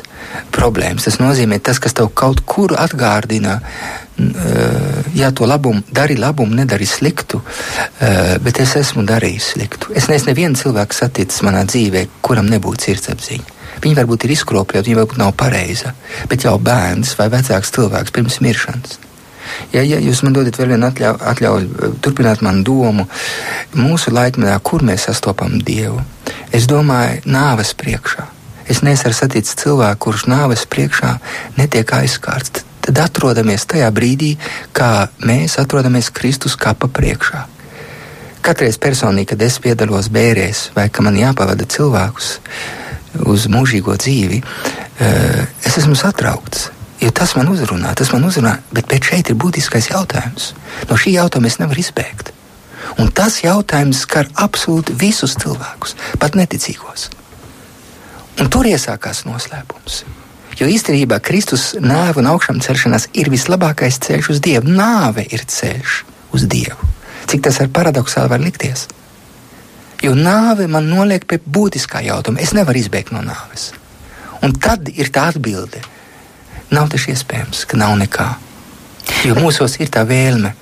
problēmas. 0.55 1.07
Tas 1.09 1.17
nozīmē, 1.19 1.59
tas, 1.65 1.81
kas 1.83 1.97
tev 1.97 2.11
kaut 2.15 2.45
kur 2.47 2.77
atgādina, 2.79 3.59
eh, 3.59 5.11
jā, 5.19 5.33
to 5.35 5.49
labumu, 5.49 5.83
dari 5.91 6.19
labumu, 6.19 6.55
nedari 6.55 6.87
sliktu, 6.87 7.43
bet 8.45 8.61
es 8.63 8.77
esmu 8.79 9.03
darījis 9.09 9.53
sliktu. 9.55 9.95
Es 9.97 10.07
neesmu 10.11 10.31
nevienu 10.31 10.61
cilvēku 10.61 10.95
saticis 10.95 11.43
manā 11.47 11.65
dzīvē, 11.67 12.07
kuram 12.23 12.51
nebūtu 12.53 12.91
sirdsapziņa. 12.91 13.58
Viņa 13.83 14.01
varbūt 14.01 14.27
ir 14.27 14.35
izkropļota, 14.35 14.87
viņa 14.87 15.01
varbūt 15.03 15.21
nav 15.21 15.35
pareiza, 15.39 15.95
bet 16.31 16.47
jau 16.47 16.57
bērns 16.63 17.15
vai 17.19 17.29
vecāks 17.33 17.75
cilvēks 17.75 18.15
pirms 18.15 18.41
miršanas. 18.45 18.99
Ja, 19.73 19.83
ja 19.83 19.99
jūs 20.01 20.23
man 20.25 20.35
dodat 20.37 20.59
vēl 20.61 20.75
vienu 20.75 20.89
atļauju, 20.89 21.21
atļauju 21.33 21.93
turpināt 22.05 22.43
manu 22.45 22.65
domu, 22.67 23.07
mūsu 23.77 24.13
laikmetā, 24.15 24.57
kur 24.65 24.85
mēs 24.85 25.09
sastopam 25.09 25.59
Dievu, 25.65 26.03
es 26.53 26.69
domāju, 26.71 27.23
nāves 27.29 27.75
priekšā. 27.79 28.29
Es 28.69 28.83
neesmu 28.85 29.15
saticis 29.17 29.57
cilvēku, 29.63 30.01
kurš 30.09 30.27
nāves 30.29 30.67
priekšā 30.69 31.15
netiek 31.57 31.93
aizskārts. 31.97 32.65
Tad 32.85 33.01
atrodamies 33.01 33.65
tajā 33.69 33.89
brīdī, 33.93 34.35
kā 34.77 35.09
mēs 35.25 35.57
atrodamies 35.61 36.11
Kristus 36.13 36.57
kapa 36.57 36.89
priekšā. 36.89 37.47
Katreiz 38.45 38.79
personīgi, 38.81 39.33
kad 39.33 39.43
es 39.45 39.59
piedalos 39.61 40.09
bērēs 40.13 40.71
vai 40.77 40.87
ka 40.93 41.05
man 41.05 41.17
jāpavada 41.21 41.67
cilvēkus, 41.69 42.31
uz 43.25 43.47
mūžīgo 43.51 43.97
dzīvi, 43.97 44.43
eh, 45.01 45.47
es 45.65 45.79
esmu 45.79 45.97
satraukts. 45.97 46.71
Jo 47.01 47.13
tas 47.15 47.37
man 47.37 47.47
uzrunā, 47.53 47.95
tas 47.95 48.11
man 48.13 48.25
uzrunā, 48.27 48.59
bet, 48.75 48.91
šeit 49.05 49.31
ir 49.31 49.37
būtiskais 49.39 49.91
jautājums. 49.93 50.53
No 50.91 50.97
šī 50.97 51.15
jautājuma 51.15 51.47
es 51.47 51.59
nevaru 51.59 51.79
izbēgt. 51.79 52.33
Un 52.99 53.13
tas 53.15 53.41
jautājums 53.43 54.03
skar 54.03 54.27
absolūti 54.35 54.97
visus 54.99 55.37
cilvēkus, 55.39 55.95
pat 56.19 56.35
neticīgos. 56.35 57.09
Un 58.41 58.51
tur 58.51 58.67
iesākās 58.67 59.25
noslēpums. 59.27 60.03
Jo 60.59 60.67
īstenībā 60.67 61.21
Kristus 61.23 61.77
nāve 61.79 62.19
un 62.19 62.27
augšām 62.33 62.59
celšanās 62.63 63.09
ir 63.15 63.31
vislabākais 63.31 64.01
ceļš 64.03 64.31
uz 64.35 64.41
Dievu. 64.43 64.73
Nāve 64.75 65.23
ir 65.31 65.45
ceļš 65.47 65.99
uz 66.35 66.47
Dievu. 66.51 66.89
Cik 67.31 67.45
tas 67.47 67.61
ar 67.63 67.71
paradoxāli 67.71 68.33
var 68.33 68.43
likties? 68.43 68.89
Jo 70.03 70.15
nāve 70.15 70.69
man 70.71 70.87
noliek 70.87 71.25
pie 71.27 71.41
būtiskā 71.43 72.05
jautājuma. 72.07 72.43
Es 72.43 72.55
nevaru 72.55 72.79
izbēgt 72.79 73.11
no 73.15 73.23
nāves. 73.25 73.73
Un 74.47 74.55
tad 74.55 74.87
ir 74.93 75.11
tā 75.15 75.27
atbilde. 75.33 75.83
Nav 76.71 76.91
taču 76.93 77.11
iespējams, 77.15 77.65
ka 77.67 77.79
nav 77.81 77.97
nekā. 77.99 78.29
Jo 79.27 79.35
mūsos 79.41 79.79
ir 79.83 79.91
tā 79.91 80.05
vēlme. 80.07 80.55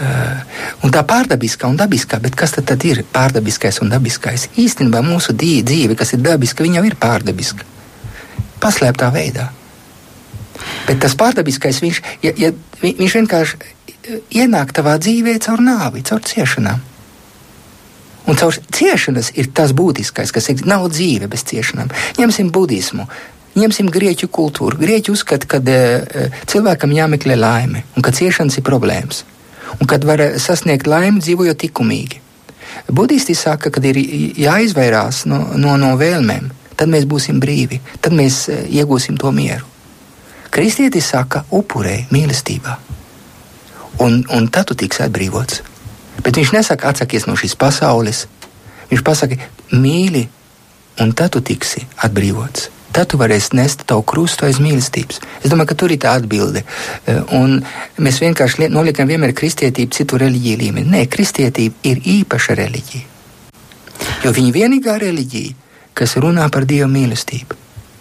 Uh, 0.00 0.60
un 0.86 0.92
tā 0.94 1.02
pārdabiskā 1.04 1.68
un 1.68 1.76
dabiskā, 1.76 2.16
bet 2.24 2.36
kas 2.38 2.54
tad, 2.56 2.64
tad 2.70 2.84
ir 2.88 3.02
pārdabiskais 3.12 3.82
un 3.84 3.90
dabiskais? 3.92 4.46
Īstenībā 4.56 5.02
mūsu 5.04 5.34
dzīve, 5.36 5.96
kas 5.98 6.14
ir 6.16 6.22
dabiska, 6.24 6.64
jau 6.64 6.84
ir 6.88 6.96
pārdabiska. 6.96 7.66
Paslēptā 8.62 9.10
veidā. 9.12 9.50
Bet 10.86 11.02
tas 11.04 11.16
pārdabiskais, 11.20 11.82
viņš, 11.84 12.00
ja, 12.24 12.32
ja, 12.46 12.52
viņš 12.80 13.18
vienkārši 13.18 13.60
ienāk 14.40 14.72
tavā 14.76 14.96
dzīvē 15.02 15.36
caur 15.44 15.60
nāvi, 15.64 16.04
caur 16.06 16.24
ciešanām. 16.24 16.80
Un 18.28 18.36
caur 18.36 18.56
ciešanas 18.76 19.32
ir 19.40 19.50
tas 19.56 19.72
būtiskais, 19.76 20.32
kas 20.34 20.50
ir. 20.52 20.64
Nav 20.68 20.88
dzīve 20.92 21.28
bez 21.30 21.44
ciešanām. 21.48 21.90
Ņemsim 22.20 22.50
budismu. 22.54 23.06
Ņemsim 23.58 23.88
grieķu 23.90 24.28
kultūru. 24.30 24.78
Grieķi 24.78 25.12
uzskata, 25.14 25.48
ka 25.50 25.58
e, 25.58 26.28
cilvēkam 26.50 26.92
jāmeklē 26.94 27.36
laime 27.38 27.84
un 27.96 28.06
ka 28.06 28.12
ciešanas 28.14 28.60
ir 28.60 28.66
problēmas. 28.66 29.24
Un 29.80 29.88
kad 29.90 30.04
var 30.06 30.22
sasniegt 30.38 30.86
laimi, 30.90 31.22
dzīvojot 31.24 31.64
likumīgi. 31.66 32.20
Budisti 32.94 33.34
saka, 33.34 33.72
ka 33.74 33.82
ir 33.86 33.98
jāizvairās 34.38 35.24
no, 35.30 35.40
no, 35.58 35.74
no 35.80 35.96
vēlmēm, 35.98 36.50
tad 36.78 36.90
mēs 36.92 37.06
būsim 37.10 37.40
brīvi, 37.42 37.80
tad 38.02 38.14
mēs 38.16 38.44
e, 38.48 38.60
iegūsim 38.78 39.18
to 39.18 39.32
mieru. 39.34 39.66
Kristietis 40.50 41.10
saka, 41.12 41.44
upurē 41.54 42.06
mīlestībā, 42.10 42.76
un, 44.02 44.22
un 44.34 44.48
tad 44.50 44.70
tu 44.70 44.78
tiks 44.78 45.02
atbrīvots. 45.04 45.62
Bet 46.18 46.36
viņš 46.36 46.52
nesaka, 46.56 46.90
atsakies 46.90 47.26
no 47.28 47.36
šīs 47.38 47.56
pasaules. 47.58 48.26
Viņš 48.90 49.02
pasaka, 49.06 49.38
mīli, 49.72 50.26
un 51.00 51.14
tad 51.16 51.32
tu 51.36 51.42
tiksi 51.44 51.86
atbrīvots. 52.04 52.68
Tad 52.90 53.12
tu 53.12 53.20
varēsi 53.20 53.54
nest 53.54 53.84
tavu 53.86 54.02
krustu 54.02 54.48
aiz 54.48 54.58
mīlestības. 54.58 55.20
Es 55.44 55.52
domāju, 55.52 55.70
ka 55.70 55.76
tur 55.78 55.92
ir 55.94 56.00
tā 56.02 56.16
atbilde. 56.18 56.64
Eh, 57.06 57.20
un 57.38 57.60
mēs 58.02 58.18
vienkārši 58.18 58.66
noliekam 58.74 59.06
vienmēr 59.06 59.32
kristietību 59.36 59.94
citu 59.94 60.18
reliģiju 60.18 60.58
līmeni. 60.64 60.90
Nē, 60.90 61.04
kristietība 61.06 61.78
ir 61.86 62.02
īpaša 62.18 62.58
reliģija. 62.58 63.06
Jo 64.24 64.34
viņa 64.34 64.52
vienīgā 64.56 64.98
reliģija, 64.98 65.54
kas 65.94 66.16
runā 66.18 66.48
par 66.50 66.66
Dieva 66.66 66.90
mīlestību. 66.90 67.58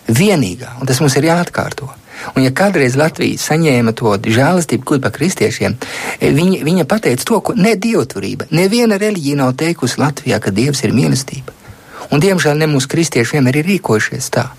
Vienīgā, 0.09 0.79
un 0.81 0.89
tas 0.89 0.99
mums 1.03 1.15
ir 1.19 1.29
jāatkārto. 1.29 1.91
Un, 2.35 2.43
ja 2.43 2.51
kādreiz 2.55 2.97
Latvija 2.99 3.39
saņēma 3.39 3.93
to 3.97 4.13
žēlastību, 4.25 4.85
kur 4.85 5.01
par 5.03 5.13
kristiešiem, 5.15 5.75
e, 6.19 6.31
viņa, 6.35 6.61
viņa 6.67 6.85
pateica 6.89 7.25
to, 7.25 7.39
ko 7.41 7.55
ne 7.55 7.75
dievturība, 7.75 8.49
neviena 8.51 8.99
reliģija 8.99 9.39
nav 9.39 9.55
teikusi 9.59 10.01
Latvijā, 10.01 10.39
ka 10.43 10.51
Dievs 10.51 10.83
ir 10.83 10.95
mīlestība. 10.95 11.55
Un, 12.09 12.21
diemžēl, 12.23 12.57
ne 12.57 12.67
mūsu 12.69 12.89
kristieši 12.89 13.37
vienmēr 13.37 13.61
ir 13.61 13.69
rīkojušies 13.69 14.29
tā. 14.33 14.49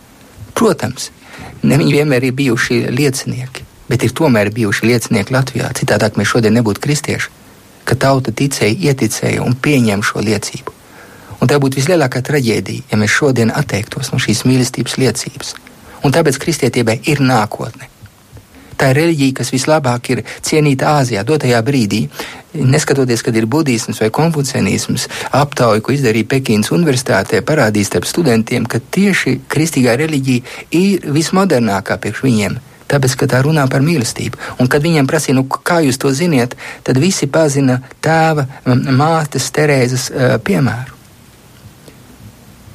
Protams, 0.55 1.11
ne 1.63 1.79
viņi 1.81 1.97
vienmēr 1.99 2.29
ir 2.29 2.37
bijuši 2.39 2.83
liecinieki, 2.95 3.67
bet 3.91 4.05
ir 4.07 4.15
tomēr 4.17 4.53
bijuši 4.55 4.91
liecinieki 4.93 5.35
Latvijā. 5.35 5.71
Citādāk 5.77 6.19
mēs 6.21 6.31
šodien 6.31 6.55
nebūtu 6.59 6.83
kristieši, 6.85 7.33
ka 7.85 7.97
tauta 7.99 8.33
ticēja, 8.33 8.77
ieticēja 8.91 9.43
un 9.43 9.57
pieņēma 9.57 10.07
šo 10.07 10.23
liecību. 10.25 10.77
Un 11.41 11.49
tā 11.49 11.57
būtu 11.57 11.81
vislielākā 11.81 12.21
traģēdija, 12.23 12.91
ja 12.93 13.01
mēs 13.01 13.17
šodien 13.17 13.51
atteiktos 13.57 14.13
no 14.13 14.21
šīs 14.21 14.45
mīlestības 14.45 14.99
liecības 15.01 15.55
un 16.05 16.15
tāpēc 16.15 16.39
kristietībai 16.43 17.01
ir 17.11 17.25
nākotne. 17.25 17.91
Tā 18.81 18.95
ir 18.95 18.97
reliģija, 18.97 19.37
kas 19.37 19.51
vislabāk 19.53 20.09
ir 20.15 20.23
cienīta 20.41 20.95
Āzijā, 21.03 21.21
dotajā 21.29 21.59
brīdī. 21.65 22.07
Neskatoties, 22.57 23.21
kad 23.23 23.37
ir 23.37 23.45
budisms 23.47 24.01
vai 24.01 24.09
konfucianisms, 24.09 25.05
aptauja, 25.37 25.83
ko 25.85 25.93
izdarīja 25.93 26.29
Pekinas 26.31 26.73
universitātē, 26.73 27.43
parādīja 27.45 27.91
starp 27.91 28.09
studentiem, 28.09 28.65
ka 28.65 28.81
tieši 28.81 29.37
kristīgā 29.53 29.99
reliģija 30.01 30.57
ir 30.81 31.05
vismodernākā 31.13 31.99
priekš 32.01 32.25
viņiem. 32.25 32.57
Tāpēc, 32.91 33.19
ka 33.21 33.29
tā 33.31 33.43
runā 33.45 33.67
par 33.71 33.85
mīlestību. 33.87 34.41
Un, 34.59 34.71
kad 34.73 34.83
viņiem 34.83 35.07
prasīja, 35.07 35.37
nu, 35.37 35.45
kā 35.47 35.83
jūs 35.85 36.01
to 36.01 36.11
ziniet, 36.17 36.57
tad 36.83 36.99
visi 36.99 37.29
pazina 37.31 37.83
tēva, 38.03 38.49
mātes, 38.89 39.53
Terēzes 39.55 40.09
uh, 40.09 40.39
piemēru. 40.43 41.00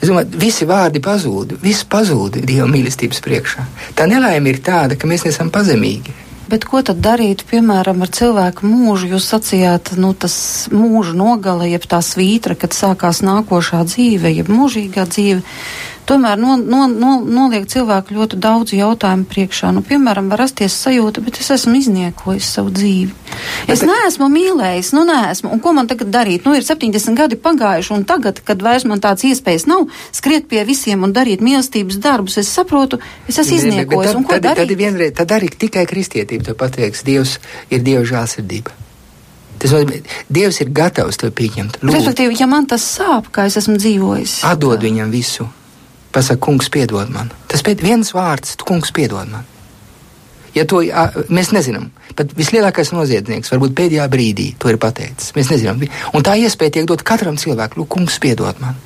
Es 0.02 0.10
domāju, 0.12 0.36
visi 0.42 0.68
vārdi 0.68 1.02
pazūd, 1.04 1.56
viss 1.64 1.88
pazūd 1.88 2.42
Dieva 2.46 2.68
mīlestības 2.70 3.24
priekšā. 3.26 3.66
Tā 3.98 4.08
nelaime 4.12 4.52
ir 4.52 4.62
tāda, 4.66 5.00
ka 5.00 5.10
mēs 5.10 5.26
nesam 5.28 5.52
pazemīgi. 5.54 6.14
Bet 6.46 6.68
ko 6.70 6.84
tad 6.86 7.00
darīt, 7.02 7.42
piemēram, 7.50 8.04
ar 8.06 8.12
cilvēku 8.14 8.68
mūžu? 8.70 9.08
Jūs 9.16 9.32
sacījāt, 9.32 9.96
nu, 9.98 10.12
tas 10.14 10.36
mūža 10.70 11.16
nogale, 11.18 11.72
jeb 11.72 11.88
tā 11.90 12.04
svītra, 12.06 12.54
kad 12.54 12.76
sākās 12.78 13.24
nākošā 13.26 13.82
dzīve, 13.90 14.30
jeb 14.30 14.52
mūžīgā 14.54 15.08
dzīve 15.10 15.42
tomēr 16.10 16.40
no, 16.40 16.56
no, 16.60 16.86
no, 16.90 17.16
noliek 17.24 17.66
cilvēku 17.70 18.16
ļoti 18.16 18.40
daudz 18.42 18.76
jautājumu 18.78 19.28
priekšā. 19.30 19.72
Nu, 19.76 19.84
piemēram, 19.86 20.30
var 20.32 20.44
rasties 20.44 20.76
sajūta, 20.86 21.24
bet 21.26 21.40
es 21.42 21.50
esmu 21.56 21.76
izniekojis 21.80 22.52
savu 22.58 22.74
dzīvi. 22.76 23.12
Es 23.72 23.82
bet, 23.82 23.90
neesmu 23.90 24.30
mīlējis, 24.32 24.92
nu 24.98 25.06
neesmu. 25.10 25.52
Un 25.56 25.64
ko 25.64 25.74
man 25.78 25.90
tagad 25.92 26.12
darīt? 26.14 26.46
Nu, 26.48 26.56
ir 26.58 26.66
70 26.66 27.18
gadi 27.18 27.40
pagājuši, 27.42 27.94
un 27.98 28.06
tagad, 28.08 28.42
kad 28.46 28.64
vairs 28.66 28.88
man 28.90 29.04
tāds 29.04 29.26
iespējas 29.28 29.68
nav, 29.72 29.90
skriet 30.16 30.50
pie 30.52 30.64
visiem 30.68 31.04
un 31.06 31.16
darīt 31.16 31.44
mīlestības 31.46 32.00
darbus, 32.04 32.40
es 32.42 32.54
saprotu, 32.54 33.02
es 33.30 33.42
esmu 33.42 33.60
izniekojis. 33.60 34.14
Tad, 34.14 34.22
un 34.22 34.30
ko 34.30 34.38
tad, 34.38 34.48
darīt? 34.52 34.72
Tad, 34.72 34.80
vienreiz, 34.80 35.14
tad 35.18 35.36
arī 35.36 35.52
tikai 35.52 35.86
kristietība 35.90 36.52
to 36.52 36.58
pateiks. 36.60 37.06
Dievs 37.06 37.38
ir 37.74 37.86
Dieva 37.86 38.06
žālsirdība. 38.08 38.74
Tas 39.60 39.72
nozīmē, 39.72 40.02
Dievs 40.30 40.60
ir 40.62 40.72
gatavs 40.76 41.20
to 41.22 41.30
pieņemt. 41.34 41.80
Respektīvi, 41.86 42.36
ja 42.40 42.48
man 42.50 42.68
tas 42.70 42.84
sāp, 42.86 43.32
kā 43.34 43.48
es 43.50 43.56
esmu 43.62 43.78
dzīvojis, 43.80 44.42
atdod 44.48 44.84
viņam 44.84 45.14
visu. 45.14 45.48
Pasaka, 46.16 46.40
kungs, 46.48 46.72
piedod 46.72 47.12
man. 47.12 47.34
Tas 47.52 47.64
pēc 47.66 47.84
viens 47.84 48.14
vārds, 48.16 48.56
kungs, 48.64 48.94
piedod 48.96 49.28
man. 49.28 49.44
Ja 50.56 50.64
to 50.64 50.80
mēs 51.28 51.52
nezinām, 51.52 51.90
pat 52.16 52.32
vislielākais 52.38 52.94
noziedznieks 52.96 53.52
varbūt 53.52 53.76
pēdējā 53.76 54.08
brīdī 54.12 54.54
to 54.56 54.72
ir 54.72 54.80
pateicis. 54.80 55.34
Mēs 55.36 55.52
nezinām, 55.52 55.84
un 56.16 56.24
tā 56.24 56.38
iespēja 56.40 56.78
tiek 56.78 56.88
dot 56.88 57.04
katram 57.04 57.36
cilvēkam, 57.36 57.84
lūk, 57.84 57.92
kungs, 57.98 58.22
piedod 58.24 58.64
man. 58.64 58.80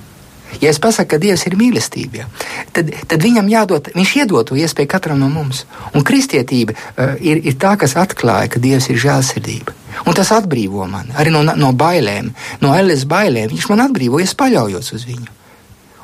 Ja 0.57 0.71
es 0.73 0.79
pasaku, 0.81 1.11
ka 1.13 1.19
Dievs 1.21 1.45
ir 1.45 1.53
mīlestība, 1.59 2.25
tad, 2.73 2.89
tad 3.05 3.21
viņam 3.21 3.51
jādod, 3.51 3.91
viņš 3.93 4.13
iedod 4.17 4.49
to 4.49 4.57
iespēju 4.57 4.89
katram 4.89 5.21
no 5.21 5.29
mums. 5.29 5.67
Un 5.93 6.01
kristietība 6.01 6.73
uh, 6.73 7.13
ir, 7.21 7.43
ir 7.45 7.57
tā, 7.61 7.75
kas 7.77 7.93
atklāja, 8.01 8.49
ka 8.55 8.63
Dievs 8.63 8.89
ir 8.89 8.97
žēlsirdība. 8.97 9.77
Un 10.09 10.17
tas 10.17 10.33
atbrīvo 10.33 10.89
mani 10.89 11.13
arī 11.21 11.33
no, 11.35 11.43
no 11.45 11.69
bailēm, 11.77 12.33
no 12.65 12.73
ēles 12.73 13.05
bailēm. 13.09 13.53
Viņš 13.53 13.69
man 13.69 13.85
atbrīvo, 13.85 14.17
ja 14.17 14.25
es 14.25 14.33
paļaujos 14.41 14.95
uz 14.97 15.05
viņu. 15.05 15.38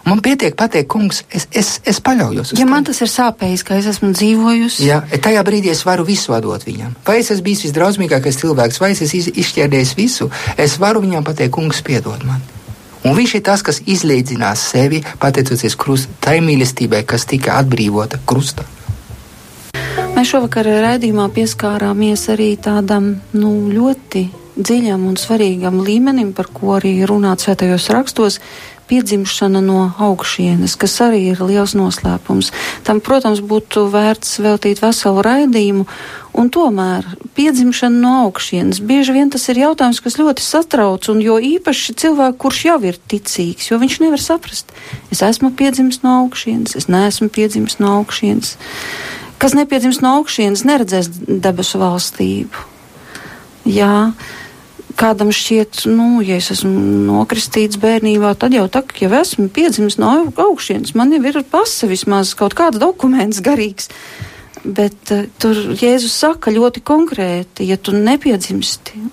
Man 0.06 0.20
pietiek 0.22 0.54
pateikt, 0.54 0.86
kungs, 0.94 1.24
es, 1.34 1.48
es, 1.50 1.70
es 1.82 1.98
paļaujos 2.06 2.52
uz 2.52 2.54
ja 2.54 2.60
tevi. 2.60 2.62
Ja 2.62 2.70
man 2.70 2.86
tas 2.86 3.00
ir 3.02 3.10
sāpējis, 3.10 3.64
ka 3.66 3.78
es 3.80 3.88
esmu 3.90 4.12
dzīvojusi, 4.14 4.86
jā, 4.86 5.00
tajā 5.02 5.42
brīdī 5.48 5.72
es 5.74 5.82
varu 5.88 6.06
visu 6.06 6.36
atdot 6.38 6.62
viņam. 6.68 6.94
Vai 7.08 7.18
es 7.24 7.32
esmu 7.34 7.48
bijis 7.48 7.64
visdrausmīgākais 7.66 8.38
cilvēks, 8.44 8.78
vai 8.84 8.92
es 8.94 9.02
esmu 9.02 9.34
izšķērdējis 9.34 9.96
visu, 9.98 10.30
es 10.62 10.78
varu 10.82 11.02
viņam 11.02 11.26
pateikt, 11.26 11.56
kungs, 11.58 11.82
piedod 11.86 12.22
man. 12.30 12.46
Un 13.06 13.18
viņš 13.18 13.36
ir 13.38 13.44
tas, 13.50 13.66
kas 13.66 13.82
izlīdzinās 13.82 14.70
sevi, 14.76 15.02
pateicoties 15.22 15.78
krust, 15.78 16.14
tai 16.22 16.38
mīlestībai, 16.46 17.02
kas 17.10 17.26
tika 17.30 17.58
atbrīvota 17.64 18.22
krustā. 18.30 18.66
Mēs 20.16 20.30
šovakar 20.32 20.70
raidījumā 20.86 21.28
pieskārāmies 21.34 22.30
arī 22.34 22.54
tādam 22.62 23.16
nu, 23.34 23.58
ļoti 23.74 24.28
dziļam 24.56 25.04
un 25.10 25.18
svarīgam 25.20 25.82
līmenim, 25.84 26.32
par 26.34 26.48
ko 26.56 26.78
arī 26.78 26.94
runāts 27.08 27.46
svētajos 27.46 27.90
rakstos, 27.92 28.40
piedzimšana 28.90 29.62
no 29.64 29.80
augšienes, 30.00 30.76
kas 30.80 30.98
arī 31.06 31.22
ir 31.32 31.42
liels 31.44 31.76
noslēpums. 31.78 32.52
Tam, 32.88 33.02
protams, 33.04 33.42
būtu 33.42 33.88
vērts 33.94 34.38
veltīt 34.46 34.84
veselu 34.84 35.24
raidījumu, 35.26 35.88
un 36.36 36.52
tomēr 36.52 37.08
piedzimšana 37.38 38.00
no 38.02 38.14
augšienes. 38.26 38.82
Bieži 38.86 39.16
vien 39.16 39.32
tas 39.34 39.48
ir 39.52 39.62
jautājums, 39.64 40.02
kas 40.04 40.20
ļoti 40.20 40.46
satrauc, 40.46 41.10
un 41.12 41.24
jo 41.24 41.40
īpaši 41.40 41.98
cilvēku, 42.02 42.40
kurš 42.46 42.62
jau 42.70 42.80
ir 42.86 43.00
ticīgs, 43.00 43.72
jo 43.72 43.80
viņš 43.82 44.00
nevar 44.04 44.22
saprast, 44.22 44.72
es 45.14 45.24
esmu 45.26 45.54
piedzimis 45.58 46.04
no 46.06 46.22
augšienes, 46.24 46.78
es 46.78 46.90
neesmu 46.92 47.32
piedzimis 47.34 47.80
no 47.82 47.98
augšienes. 48.02 48.56
Kas 49.42 49.56
nepiedzimis 49.58 50.00
no 50.04 50.16
augšienes, 50.22 50.64
neredzēs 50.68 51.10
debesu 51.28 51.82
valstību. 51.82 52.72
Jā, 53.66 54.14
kādam 55.00 55.32
šķiet, 55.36 55.86
nu, 55.92 56.22
ja 56.26 56.38
es 56.40 56.52
esmu 56.54 56.72
nokristīts 57.08 57.80
bērnībā, 57.82 58.34
tad 58.40 58.56
jau 58.56 58.66
tā, 58.72 58.84
ja 59.02 59.12
esmu 59.22 59.50
piedzimis 59.54 60.00
no 60.02 60.12
augšienes, 60.32 60.96
man 60.98 61.14
jau 61.16 61.22
ir 61.22 61.42
pasa 61.52 61.90
vismaz 61.92 62.34
kaut 62.38 62.56
kāds 62.58 62.82
dokuments 62.82 63.44
garīgs. 63.46 63.92
Bet 64.66 65.12
uh, 65.14 65.28
tur 65.38 65.60
Jēzus 65.78 66.16
saka 66.24 66.54
ļoti 66.54 66.82
konkrēti, 66.86 67.68
ja 67.70 67.78
tu 67.78 67.94
nepiedzimsti, 67.94 69.04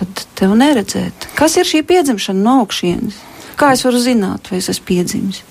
tad 0.00 0.24
tev 0.38 0.56
neredzēt. 0.58 1.30
Kas 1.38 1.54
ir 1.60 1.68
šī 1.68 1.84
piedzimšana 1.86 2.42
no 2.42 2.56
augšienes? 2.64 3.20
Kā 3.60 3.74
es 3.76 3.84
varu 3.84 4.00
zināt, 4.02 4.50
vai 4.50 4.58
es 4.58 4.70
esmu 4.72 4.88
piedzimis? 4.88 5.44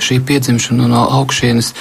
Šī 0.00 0.20
piedzimšana 0.24 0.88
no 0.88 1.02
augšienes, 1.18 1.74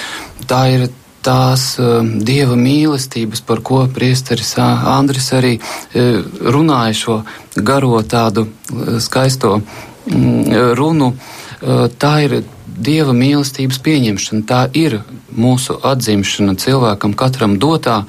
tā 0.50 0.66
ir 0.74 0.88
tās 1.26 1.76
uh, 1.82 2.00
dieva 2.06 2.58
mīlestības, 2.60 3.42
par 3.46 3.62
ko 3.66 3.86
priesteris 3.92 4.56
Andris 4.60 5.32
arī 5.36 5.58
uh, 5.58 6.22
runāja 6.56 7.00
šo 7.02 7.18
garo 7.56 8.02
tādu 8.04 8.48
uh, 8.48 8.98
skaisto 9.02 9.58
mm, 9.60 10.76
runu, 10.78 11.14
uh, 11.16 11.88
tā 11.90 12.16
ir 12.28 12.44
dieva 12.76 13.14
mīlestības 13.16 13.80
pieņemšana, 13.84 14.46
tā 14.48 14.66
ir 14.76 15.00
mūsu 15.36 15.78
atzimšana 15.84 16.58
cilvēkam 16.60 17.16
katram 17.18 17.60
dotā. 17.60 18.04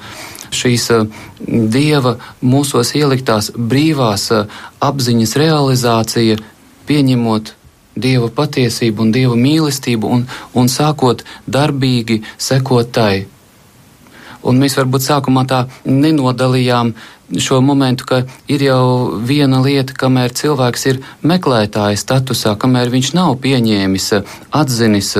Šīs 0.47 0.85
dieva 1.43 2.13
mūsos 2.39 2.93
ieliktās 2.95 3.49
brīvās 3.51 4.29
apziņas 4.79 5.35
realizācija, 5.41 6.37
pieņemot 6.87 7.51
Dieva 7.97 8.29
patiesību 8.33 9.05
un 9.05 9.11
Dieva 9.15 9.35
mīlestību 9.39 10.13
un, 10.13 10.27
un 10.53 10.69
sākot 10.71 11.23
darbīgi 11.47 12.21
sekot 12.37 12.93
tai. 12.93 13.25
Un 14.47 14.61
mēs 14.61 14.77
varbūt 14.77 15.03
sākumā 15.03 15.43
tā 15.49 15.65
nenodalījām 15.85 16.93
šo 17.43 17.59
momentu, 17.61 18.05
ka 18.07 18.21
ir 18.47 18.63
jau 18.63 19.19
viena 19.27 19.59
lieta, 19.63 19.95
kamēr 19.97 20.31
cilvēks 20.37 20.85
ir 20.91 21.01
meklētāja 21.27 21.99
statusā, 21.99 22.55
kamēr 22.59 22.93
viņš 22.93 23.13
nav 23.17 23.35
pieņēmis, 23.43 24.11
atzinis 24.55 25.15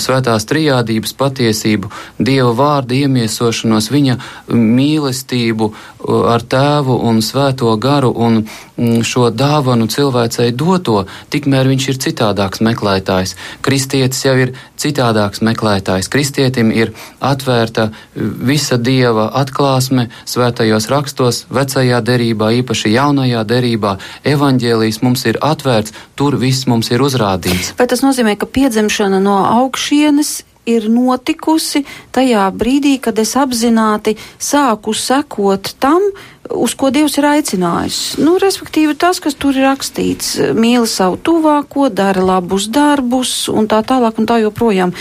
svētās 0.00 0.46
trijādības 0.48 1.14
patiesību, 1.18 1.90
Dieva 2.18 2.52
vārda 2.56 2.96
iemiesošanos, 2.96 3.90
viņa 3.92 4.16
mīlestību 4.52 5.70
ar 6.08 6.42
tēvu 6.42 6.96
un 7.08 7.20
svēto 7.24 7.72
garu 7.80 8.10
un 8.10 8.40
mm, 8.42 9.02
šo 9.06 9.28
dāvanu 9.30 9.88
cilvēcei 9.90 10.50
doto, 10.56 11.04
tikmēr 11.32 11.68
viņš 11.70 11.88
ir 11.92 12.00
citādāks 12.06 12.62
meklētājs. 12.64 13.36
Kristietis 13.64 14.24
jau 14.24 14.36
ir 14.40 14.54
citādāks 14.80 15.42
meklētājs. 15.44 16.08
Kristietim 16.12 16.72
ir 16.72 16.94
atvērta 17.20 17.90
visa 18.14 18.78
Dieva 18.80 19.28
atklāsme 19.40 20.08
svētajos 20.28 20.88
rakstos, 20.92 21.44
vecajā 21.52 22.00
derībā, 22.04 22.50
īpaši 22.62 22.94
jaunajā 22.96 23.44
derībā. 23.44 23.96
Evaņģēlijs 24.24 25.02
mums 25.04 25.26
ir 25.28 25.40
atvērts, 25.44 25.94
tur 26.16 26.38
viss 26.40 26.68
mums 26.70 26.90
ir 26.90 27.04
uzrādīts. 27.04 27.74
Vai 27.78 27.88
tas 27.90 28.04
nozīmē, 28.04 28.36
ka 28.40 28.48
piedzimšana 28.48 29.20
no 29.20 29.36
augšienes 29.50 30.40
ir 30.68 30.88
notikusi 30.92 31.84
tajā 32.14 32.44
brīdī, 32.56 32.96
kad 33.02 33.18
es 33.18 33.32
apzināti 33.38 34.16
sāku 34.38 34.94
sekot 34.96 35.74
tam, 35.80 36.04
uz 36.50 36.74
ko 36.78 36.90
Dievs 36.90 37.16
ir 37.20 37.26
aicinājis. 37.30 38.00
Nu, 38.22 38.36
respektīvi, 38.42 38.96
tas, 38.98 39.20
kas 39.22 39.36
tur 39.38 39.56
ir 39.56 39.68
rakstīts, 39.68 40.34
mīli 40.56 40.88
savu 40.90 41.18
tuvāko, 41.22 41.88
dara 41.94 42.24
labus 42.24 42.68
darbus 42.72 43.34
un 43.52 43.70
tā 43.70 43.82
tālāk 43.86 44.18
un 44.20 44.28
tā 44.28 44.40
joprojām. 44.42 44.94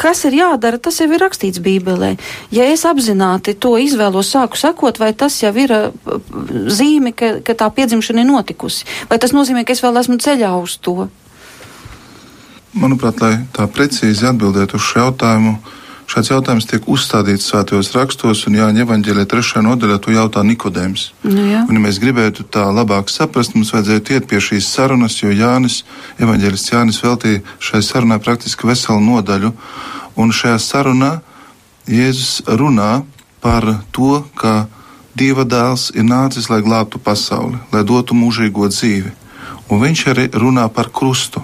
Kas 0.00 0.24
ir 0.28 0.38
jādara, 0.38 0.80
tas 0.80 1.00
jau 1.00 1.08
ir 1.12 1.20
rakstīts 1.20 1.60
Bībelē. 1.62 2.14
Ja 2.54 2.66
es 2.72 2.86
apzināti 2.88 3.54
to 3.54 3.76
izvēlos, 3.80 4.32
sāku 4.32 4.58
sekot, 4.60 5.00
vai 5.00 5.12
tas 5.12 5.36
jau 5.42 5.52
ir 5.60 5.74
zīme, 6.72 7.14
ka, 7.16 7.38
ka 7.44 7.56
tā 7.56 7.70
piedzimšana 7.76 8.24
ir 8.24 8.30
notikusi, 8.30 8.88
vai 9.10 9.20
tas 9.22 9.36
nozīmē, 9.36 9.66
ka 9.66 9.76
es 9.76 9.84
vēl 9.84 10.00
esmu 10.02 10.20
ceļā 10.24 10.54
uz 10.60 10.78
to. 10.80 11.10
Manuprāt, 12.70 13.18
lai 13.18 13.34
tā 13.50 13.66
precīzi 13.66 14.28
atbildētu 14.28 14.78
uz 14.78 14.84
šo 14.86 15.00
jautājumu, 15.04 15.56
šāds 16.10 16.30
jautājums 16.30 16.68
tiek 16.70 16.86
uzstādīts 16.86 17.48
svētajos 17.50 17.90
rakstos, 17.96 18.44
un 18.46 18.58
Jāņa 18.60 18.84
evanģēlē 18.84 19.24
trešajā 19.30 19.62
nodaļā 19.66 19.96
to 20.02 20.14
jautā 20.14 20.44
Nikodēms. 20.46 21.08
Nu, 21.26 21.46
jā. 21.50 21.64
un, 21.66 21.74
ja 21.74 21.82
mēs 21.82 21.98
gribētu 22.02 22.46
tā 22.46 22.68
labāk 22.70 23.10
saprast, 23.10 23.56
mums 23.58 23.72
vajadzētu 23.74 24.14
iet 24.14 24.28
pie 24.30 24.38
šīs 24.38 24.70
sarunas, 24.70 25.18
jo 25.18 25.34
Jānis, 25.34 25.82
evanģēlists 26.22 26.74
Jānis 26.74 27.02
veltīja 27.02 27.42
šai 27.58 27.82
sarunai 27.82 28.20
praktiski 28.22 28.70
veselu 28.70 29.02
nodaļu, 29.02 29.50
un 30.22 30.34
šajā 30.34 30.62
sarunā 30.62 31.12
Jēzus 31.90 32.44
runā 32.46 33.00
par 33.42 33.66
to, 33.90 34.20
ka 34.38 34.68
Dieva 35.18 35.42
dēls 35.42 35.90
ir 35.98 36.06
nācis, 36.06 36.46
lai 36.52 36.62
glābtu 36.62 37.00
pasauli, 37.02 37.58
lai 37.74 37.82
dotu 37.82 38.14
mūžīgo 38.14 38.68
dzīvi, 38.70 39.10
un 39.68 39.82
viņš 39.82 40.02
arī 40.14 40.30
runā 40.38 40.68
par 40.70 40.92
krustu. 40.94 41.42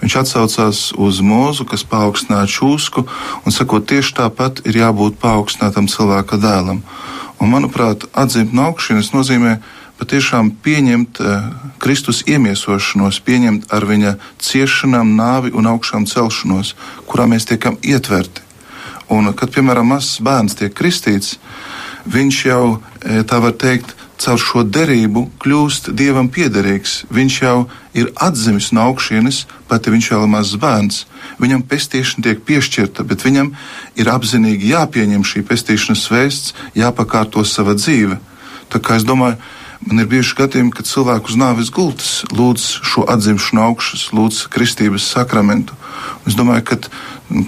Viņš 0.00 0.16
atsaucās 0.22 0.82
uz 0.96 1.20
mūzu, 1.24 1.66
kas 1.68 1.84
paaugstināja 1.84 2.48
čūsku, 2.48 3.04
un 3.44 3.54
sakot, 3.54 3.84
tieši 3.90 4.16
tāpat 4.22 4.62
ir 4.68 4.80
jābūt 4.80 5.20
paaugstinātam 5.20 5.90
cilvēka 5.92 6.40
dēlam. 6.40 6.80
Un, 7.40 7.52
manuprāt, 7.52 8.06
atzimt 8.16 8.54
no 8.56 8.70
augšas 8.70 9.12
nozīmē 9.12 9.58
patiešām 10.00 10.54
pieņemt 10.64 11.20
uh, 11.20 11.50
Kristus 11.80 12.22
iemiesošanos, 12.28 13.20
pieņemt 13.24 13.68
ar 13.72 13.84
viņa 13.88 14.14
ciešanām, 14.40 15.12
nāvi 15.16 15.52
un 15.52 15.68
augšām 15.68 16.08
celšanos, 16.08 16.74
kurā 17.08 17.28
mēs 17.28 17.48
tiekam 17.48 17.76
ietverti. 17.84 18.44
Un, 19.10 19.32
kad, 19.34 19.50
piemēram, 19.52 19.90
mazs 19.90 20.20
bērns 20.22 20.54
tiek 20.56 20.72
kristīts, 20.76 21.34
viņš 22.06 22.36
jau, 22.46 22.64
e, 23.02 23.24
tā 23.26 23.40
var 23.42 23.56
teikt, 23.58 23.96
caur 24.20 24.40
šo 24.40 24.64
derību 24.68 25.24
kļūst 25.40 25.90
dievam 25.96 26.28
piederīgs. 26.32 27.04
Viņš 27.12 27.36
jau 27.40 27.56
ir 27.96 28.10
atzimis 28.20 28.70
no 28.76 28.84
augšienes, 28.90 29.44
pat 29.68 29.86
ja 29.86 29.94
viņš 29.94 30.10
vēl 30.12 30.26
ir 30.26 30.32
mazs 30.34 30.58
bērns. 30.60 31.04
Viņam 31.40 31.64
pestīšana 31.70 32.26
tiek 32.26 32.42
piešķirta, 32.46 33.06
bet 33.08 33.24
viņam 33.24 33.54
ir 33.96 34.12
apzinīgi 34.12 34.74
jāpieņem 34.74 35.24
šī 35.24 35.44
pestīšanas 35.48 36.04
vēsts, 36.12 36.54
jāpakārto 36.76 37.44
sava 37.48 37.76
dzīve. 37.78 38.20
Tā 38.70 38.78
kā 38.84 39.00
es 39.00 39.06
domāju, 39.08 39.40
man 39.88 40.02
ir 40.04 40.10
bijuši 40.10 40.36
gadījumi, 40.38 40.74
kad 40.76 40.90
cilvēku 40.90 41.32
uz 41.32 41.40
nāves 41.40 41.72
gultas 41.74 42.20
lūdz 42.30 42.66
šo 42.86 43.06
atzimšanu 43.10 43.64
augšas, 43.70 44.10
lūdz 44.14 44.44
kristības 44.52 45.08
sakramentu. 45.16 45.74
Es 46.28 46.36
domāju, 46.36 46.66
ka, 46.68 46.78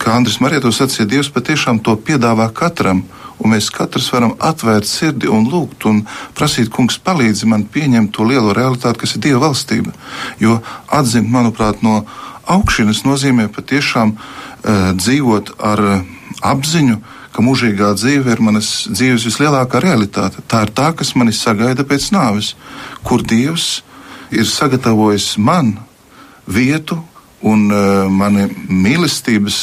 kā 0.01 0.17
Andris 0.17 0.41
Marieto 0.41 0.73
sacīja, 0.73 1.11
Dievs 1.11 1.31
patiešām 1.33 1.83
to 1.85 1.95
piedāvā 2.01 2.49
katram 2.55 3.05
un 3.39 3.53
mēs 3.55 3.71
katrs 3.75 4.11
varam 4.13 4.35
atvērt 4.41 4.89
sirdi 4.89 5.31
un 5.31 5.47
lūgt 5.51 5.87
un 5.89 6.03
prasīt, 6.37 6.71
kungs, 6.73 6.99
palīdzi 6.99 7.49
man 7.51 7.65
pieņemt 7.65 8.13
to 8.17 8.27
lielo 8.29 8.55
realitāti, 8.57 9.03
kas 9.03 9.17
ir 9.17 9.25
Dieva 9.27 9.47
valstība. 9.47 9.95
Jo 10.41 10.61
atzimt, 10.93 11.31
manuprāt, 11.33 11.83
no 11.83 12.03
augšas 12.51 13.05
nozīmē 13.07 13.49
patiešām 13.55 14.15
uh, 14.17 14.91
dzīvot 14.99 15.55
ar 15.63 15.85
uh, 15.87 16.03
apziņu, 16.43 16.99
ka 17.33 17.45
mūžīgā 17.45 17.95
dzīve 17.97 18.35
ir 18.35 18.43
manas 18.45 18.73
dzīves 18.91 19.25
vislielākā 19.31 19.81
realitāte. 19.81 20.43
Tā 20.49 20.67
ir 20.67 20.75
tā, 20.77 20.91
kas 20.97 21.15
mani 21.17 21.33
sagaida 21.33 21.87
pēc 21.89 22.11
nāves, 22.13 22.53
kur 23.07 23.25
Dievs 23.25 23.81
ir 24.33 24.49
sagatavojis 24.49 25.37
man 25.39 25.79
vietu 26.47 26.99
Un 27.43 27.67
uh, 27.75 28.07
mana 28.07 28.47
mīlestības 28.71 29.57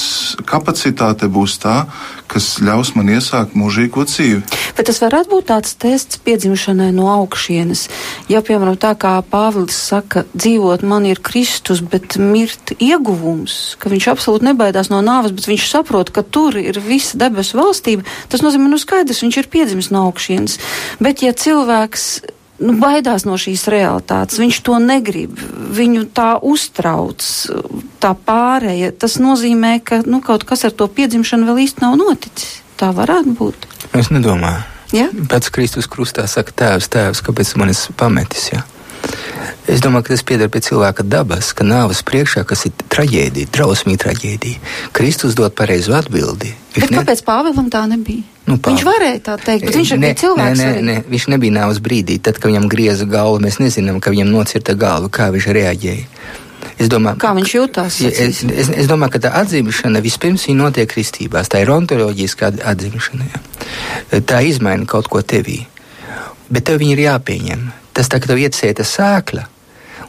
kapacitāte 0.48 1.30
būs 1.32 1.56
tā, 1.64 1.86
kas 2.30 2.58
ļaus 2.64 2.92
man 2.98 3.10
iesākt 3.14 3.56
mūžīgo 3.58 4.04
dzīvi. 4.04 4.42
Bet 4.78 4.90
tas 4.90 5.00
varētu 5.02 5.32
būt 5.32 5.48
tāds 5.50 5.76
tests 5.80 6.20
piedzimšanai 6.24 6.90
no 6.96 7.08
augšienes. 7.14 7.86
Ja, 8.32 8.44
piemēram, 8.46 8.78
tā 8.80 8.94
kā 9.00 9.14
Pāvils 9.32 9.78
saka, 9.90 10.26
dzīvot 10.36 10.84
man 10.88 11.08
ir 11.10 11.22
Kristus, 11.26 11.80
bet 11.80 12.20
mirt 12.20 12.76
ieguvums, 12.78 13.78
ka 13.80 13.92
viņš 13.92 14.10
absolūti 14.14 14.50
nebaidās 14.50 14.92
no 14.92 15.00
nāves, 15.06 15.34
bet 15.36 15.48
viņš 15.50 15.70
saprot, 15.72 16.12
ka 16.16 16.24
tur 16.24 16.60
ir 16.60 16.82
visa 16.84 17.20
debesu 17.20 17.60
valstība, 17.60 18.08
tas 18.32 18.44
nozīmē, 18.46 18.68
nu 18.70 18.82
skaidrs, 18.82 19.24
viņš 19.26 19.40
ir 19.40 19.50
piedzimis 19.52 19.92
no 19.96 20.06
augšienes. 20.10 20.60
Bet 21.00 21.24
ja 21.26 21.32
cilvēks 21.32 22.10
nu, 22.64 22.76
baidās 22.80 23.26
no 23.28 23.38
šīs 23.40 23.68
realitātes. 23.72 24.40
Viņš 24.42 24.62
to 24.66 24.80
negrib, 24.84 25.40
viņu 25.76 26.06
tā 26.16 26.32
uztrauc, 26.46 27.24
tā 28.04 28.14
pārēja. 28.28 28.92
Tas 29.00 29.20
nozīmē, 29.22 29.78
ka 29.84 30.02
nu, 30.06 30.22
kaut 30.26 30.46
kas 30.48 30.66
ar 30.68 30.76
to 30.76 30.88
piedzimšanu 30.88 31.50
vēl 31.50 31.64
īsti 31.66 31.86
nav 31.86 32.00
noticis. 32.00 32.60
Tā 32.80 32.94
varētu 32.96 33.36
būt. 33.36 33.70
Es 34.00 34.12
nedomāju. 34.14 34.64
Ja? 34.96 35.10
Pēc 35.12 35.52
Kristus 35.54 35.90
krustā 35.92 36.26
saka, 36.30 36.54
Tēvs, 36.56 36.90
Tēvs, 36.90 37.22
kāpēc 37.26 37.54
man 37.62 37.74
esi 37.74 37.94
pametis? 37.98 38.50
Ja? 38.54 38.64
Es 39.70 39.84
domāju, 39.84 40.08
ka 40.08 40.16
tas 40.16 40.24
pieder 40.26 40.50
pie 40.50 40.64
cilvēka 40.66 41.06
dabas, 41.06 41.52
ka 41.54 41.68
nāves 41.68 42.02
priekšā, 42.08 42.42
kas 42.48 42.66
ir 42.66 42.74
traģēdija, 42.90 43.52
drausmīga 43.54 44.08
traģēdija, 44.08 44.62
Kristus 44.98 45.38
dod 45.38 45.54
pareizu 45.58 45.94
atbildi. 45.98 46.56
Bet 46.74 46.90
kāpēc 46.90 47.22
ne... 47.22 47.28
Pāvēlam 47.28 47.70
tā 47.74 47.84
nebija? 47.92 48.26
Nu, 48.50 48.58
pā... 48.58 48.74
Viņš 48.74 48.86
varēja 48.88 49.22
tā 49.28 49.38
teikt, 49.38 49.68
bet 49.68 49.78
viņš 49.78 49.94
ne, 49.94 50.02
bija 50.04 50.18
cilvēks. 50.24 50.60
Nē, 50.60 50.70
nē, 50.70 50.84
nē, 50.88 50.96
viņš 51.12 51.26
nebija 51.36 51.56
nāves 51.60 51.82
brīdī, 51.86 52.18
tad, 52.24 52.40
kad 52.42 52.50
viņam 52.50 52.70
grieza 52.72 53.06
galvu. 53.10 53.42
Mēs 53.46 53.60
nezinām, 53.62 54.00
ka 54.02 54.14
viņam 54.14 54.32
nocirta 54.34 54.74
galva, 54.80 55.12
kā 55.14 55.30
viņš 55.36 55.50
reaģēja. 55.60 56.08
Es 56.80 56.88
domāju, 56.92 57.20
kā 57.20 57.34
viņš 57.36 57.54
jutās? 57.54 58.00
Es, 58.08 58.42
es, 58.48 58.72
es 58.72 58.88
domāju, 58.88 59.14
ka 59.16 59.22
tā 59.28 59.34
atzīšana 59.42 60.02
vispirms 60.04 60.48
notiek 60.56 60.90
kristībās. 60.92 61.52
Tā 61.52 61.62
ir 61.64 61.72
ontoloģiska 61.76 62.54
atzīšana. 62.72 63.28
Ja. 63.30 64.22
Tā 64.24 64.42
izmaina 64.48 64.88
kaut 64.90 65.12
ko 65.12 65.22
tevī. 65.22 65.62
Bet 66.50 66.66
tev 66.72 66.80
viņi 66.82 66.96
ir 66.96 67.06
jāpieņem. 67.06 67.70
Tas 67.94 68.10
tā, 68.10 68.22
ka 68.24 68.32
tev 68.32 68.40
iecieta 68.42 68.88
sēkla 68.88 69.46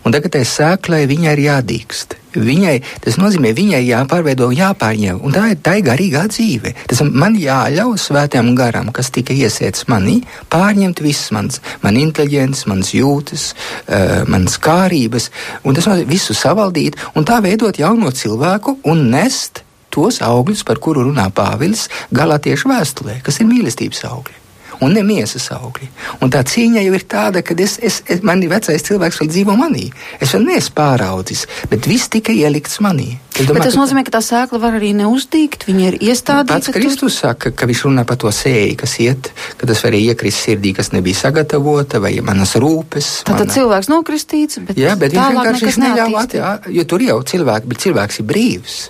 Un 0.01 0.15
tagad 0.15 0.33
tai 0.33 0.47
sēklai 0.49 1.05
viņai 1.11 1.33
ir 1.37 1.43
jādīkst. 1.45 2.17
Viņai, 2.31 2.77
tas 3.03 3.19
nozīmē, 3.19 3.51
viņai 3.59 3.81
jāpārveido, 3.89 4.49
jāpārņem, 4.55 5.19
un 5.27 5.35
tā 5.35 5.49
ir 5.51 5.59
tā 5.67 5.75
ir 5.81 5.87
garīgā 5.89 6.23
dzīve. 6.31 6.73
Tas 6.89 7.03
man 7.03 7.35
jāļauj 7.41 7.99
svētajam 7.99 8.53
garam, 8.59 8.93
kas 8.95 9.11
tika 9.13 9.35
iesēts 9.35 9.89
manī, 9.91 10.21
pārņemt 10.53 11.03
visas 11.05 11.35
manas, 11.35 11.61
man 11.83 11.99
inteliģences, 12.01 12.69
manas 12.71 12.95
jūtas, 12.95 13.47
uh, 13.53 14.23
manas 14.31 14.61
kārības, 14.63 15.31
un 15.67 15.77
tas 15.77 15.91
nozīmē 15.91 16.09
visu 16.15 16.39
savaldīt, 16.39 17.01
un 17.19 17.27
tā 17.27 17.43
veidot 17.45 17.83
jauno 17.83 18.15
cilvēku 18.15 18.79
un 18.89 19.09
nest 19.11 19.65
tos 19.91 20.23
augļus, 20.23 20.63
par 20.65 20.79
kuru 20.79 21.09
runā 21.09 21.29
Pāvils 21.35 21.89
Galatiešu 22.15 22.71
vēstulē, 22.71 23.21
kas 23.27 23.43
ir 23.43 23.51
mīlestības 23.51 24.07
augļi 24.07 24.40
un 24.85 24.95
ne 24.97 25.03
miesas 25.07 25.51
augļi. 25.55 25.89
Un 26.25 26.33
tā 26.33 26.43
cīņa 26.47 26.85
jau 26.85 26.95
ir 26.97 27.05
tāda, 27.11 27.43
ka 27.47 27.57
es, 27.61 27.79
es, 27.85 28.01
es, 28.09 28.23
man 28.27 28.43
ir 28.43 28.53
vecais 28.53 28.85
cilvēks, 28.87 29.21
vēl 29.21 29.31
dzīvo 29.33 29.57
manī. 29.59 29.89
Es 30.21 30.35
vēl 30.35 30.47
neesmu 30.47 30.77
pāraudzis, 30.77 31.47
bet 31.71 31.89
viss 31.91 32.11
tika 32.13 32.33
ielikts 32.33 32.81
manī. 32.85 33.19
Domāju, 33.41 33.57
bet 33.57 33.67
tas 33.71 33.77
nozīmē, 33.79 34.05
ka 34.05 34.13
tā 34.19 34.21
sēkla 34.25 34.61
var 34.61 34.77
arī 34.77 34.91
neuzdīgt, 34.99 35.65
viņa 35.69 35.85
ir 35.89 35.97
iestādīta. 36.11 36.59
Pats 36.59 36.73
Kristus 36.75 37.01
tur... 37.01 37.15
saka, 37.15 37.53
ka 37.57 37.69
viņš 37.71 37.85
runā 37.87 38.05
par 38.09 38.19
to 38.21 38.33
sēju, 38.35 38.77
kas 38.83 38.97
iet, 39.01 39.31
ka 39.61 39.69
tas 39.71 39.81
var 39.87 39.97
iekrist 39.97 40.45
sirdī, 40.45 40.75
kas 40.77 40.93
nebija 40.93 41.23
sagatavota, 41.23 42.03
vai 42.05 42.13
manas 42.27 42.57
rūpes. 42.61 43.11
Tātad 43.29 43.47
mana... 43.47 43.57
cilvēks 43.57 43.91
nokristīts, 43.93 44.61
bet, 44.67 44.81
Jā, 44.81 44.97
bet 45.01 45.17
viņš 45.17 45.37
vienkārši 45.39 45.75
neļauj 45.87 46.19
attīstīt, 46.25 46.73
jo 46.77 46.89
tur 46.93 47.07
jau 47.07 47.21
cilvēki, 47.33 47.73
bet 47.73 47.85
cilvēks 47.87 48.21
ir 48.21 48.29
brīvs. 48.29 48.81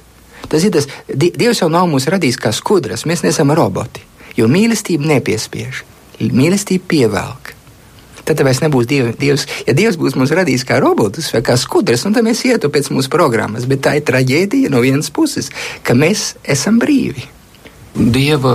Tas 0.50 0.64
ir 0.66 0.74
tas, 0.74 0.88
Dievs 1.07 1.62
jau 1.62 1.70
nav 1.70 1.87
mūs 1.90 2.09
radījis 2.11 2.40
kā 2.40 2.50
skudras, 2.55 3.07
mēs 3.07 3.22
neesam 3.22 3.53
roboti. 3.55 4.03
Jo 4.38 4.50
mīlestība 4.50 5.08
nepiespiež, 5.14 5.84
mīlestība 6.20 6.86
pievelk. 6.90 7.54
Tad 8.30 8.44
vairs 8.46 8.60
nebūs 8.62 8.86
diev, 8.86 9.10
Dievs. 9.18 9.46
Ja 9.66 9.74
Dievs 9.74 9.96
būs 9.98 10.14
mums 10.14 10.30
radījis 10.36 10.62
kā 10.68 10.78
robotus 10.82 11.32
vai 11.34 11.40
kā 11.46 11.56
skudras, 11.58 12.04
tad 12.04 12.22
mēs 12.22 12.44
ietu 12.46 12.70
pēc 12.70 12.92
mūsu 12.94 13.10
programmas. 13.10 13.66
Bet 13.66 13.82
tā 13.86 13.96
ir 13.98 14.06
traģēdija 14.06 14.70
no 14.70 14.84
vienas 14.84 15.10
puses, 15.10 15.50
ka 15.82 15.96
mēs 15.98 16.34
esam 16.44 16.78
brīvi. 16.82 17.26
Dieva 17.90 18.55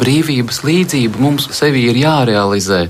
brīvības 0.00 0.62
līdzība 0.66 1.20
mums 1.22 1.46
sevi 1.54 1.84
ir 1.86 1.98
jārealizē. 2.00 2.80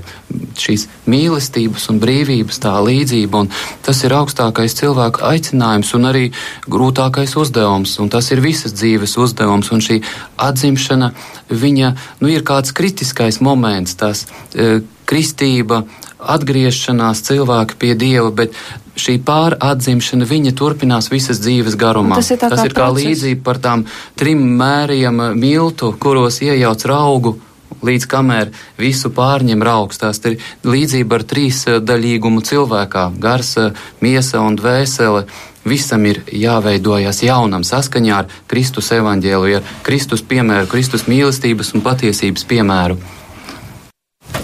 Šīs 0.57 0.87
mīlestības 1.09 1.85
un 1.93 1.99
brīvības 2.01 2.59
tā 2.63 2.73
līdzība, 2.81 3.43
un 3.43 3.51
tas 3.85 4.01
ir 4.05 4.15
augstākais 4.17 4.73
cilvēka 4.79 5.21
aicinājums 5.29 5.93
un 5.97 6.09
arī 6.09 6.23
grūtākais 6.65 7.35
uzdevums, 7.37 7.93
un 8.01 8.09
tas 8.13 8.31
ir 8.33 8.41
visas 8.41 8.73
dzīves 8.73 9.15
uzdevums, 9.21 9.69
un 9.73 9.85
šī 9.85 9.99
atzimšana, 10.41 11.11
viņa, 11.53 11.93
nu, 12.21 12.33
ir 12.33 12.45
kāds 12.47 12.73
kritiskais 12.73 13.41
moments, 13.45 13.93
tas 13.99 14.25
e, 14.53 14.81
kristība, 15.09 15.83
atgriešanās 16.23 17.23
cilvēki 17.27 17.77
pie 17.79 17.93
Dieva, 17.99 18.31
bet 18.31 18.55
šī 18.99 19.17
pāratzimšana 19.25 20.27
viņa 20.29 20.53
turpinās 20.57 21.09
visas 21.11 21.41
dzīves 21.43 21.77
garumā. 21.79 22.19
Tas 22.19 22.31
ir, 22.31 22.41
Tas 22.41 22.61
kā, 22.61 22.67
ir 22.69 22.75
kā 22.77 22.89
līdzība 22.93 23.41
par 23.45 23.59
tām 23.63 23.87
trim 24.19 24.43
mēriem 24.59 25.19
miltu, 25.39 25.93
kuros 25.99 26.41
iejauc 26.45 26.85
raugu. 26.89 27.37
Līdz 27.83 28.05
kamēr 28.07 28.51
visu 28.79 29.09
pārņem 29.11 29.63
raugs, 29.65 29.97
tās 29.99 30.21
ir 30.29 30.37
līdzība 30.63 31.17
ar 31.19 31.25
trīs 31.27 31.65
daļīgumu 31.83 32.43
cilvēkā- 32.45 33.09
gars, 33.25 33.57
miesa 33.99 34.39
un 34.39 34.55
dvēsele. 34.55 35.25
Visam 35.65 36.05
ir 36.05 36.21
jāveidojas 36.27 37.23
jaunam 37.23 37.63
saskaņā 37.63 38.15
ar 38.15 38.27
Kristus 38.47 38.91
evaņģēlu, 38.91 39.55
ar 39.55 39.63
Kristus 39.83 40.21
piemēru, 40.21 40.67
Kristus 40.67 41.03
mīlestības 41.07 41.73
un 41.73 41.81
patiesības 41.81 42.43
piemēru. 42.45 42.97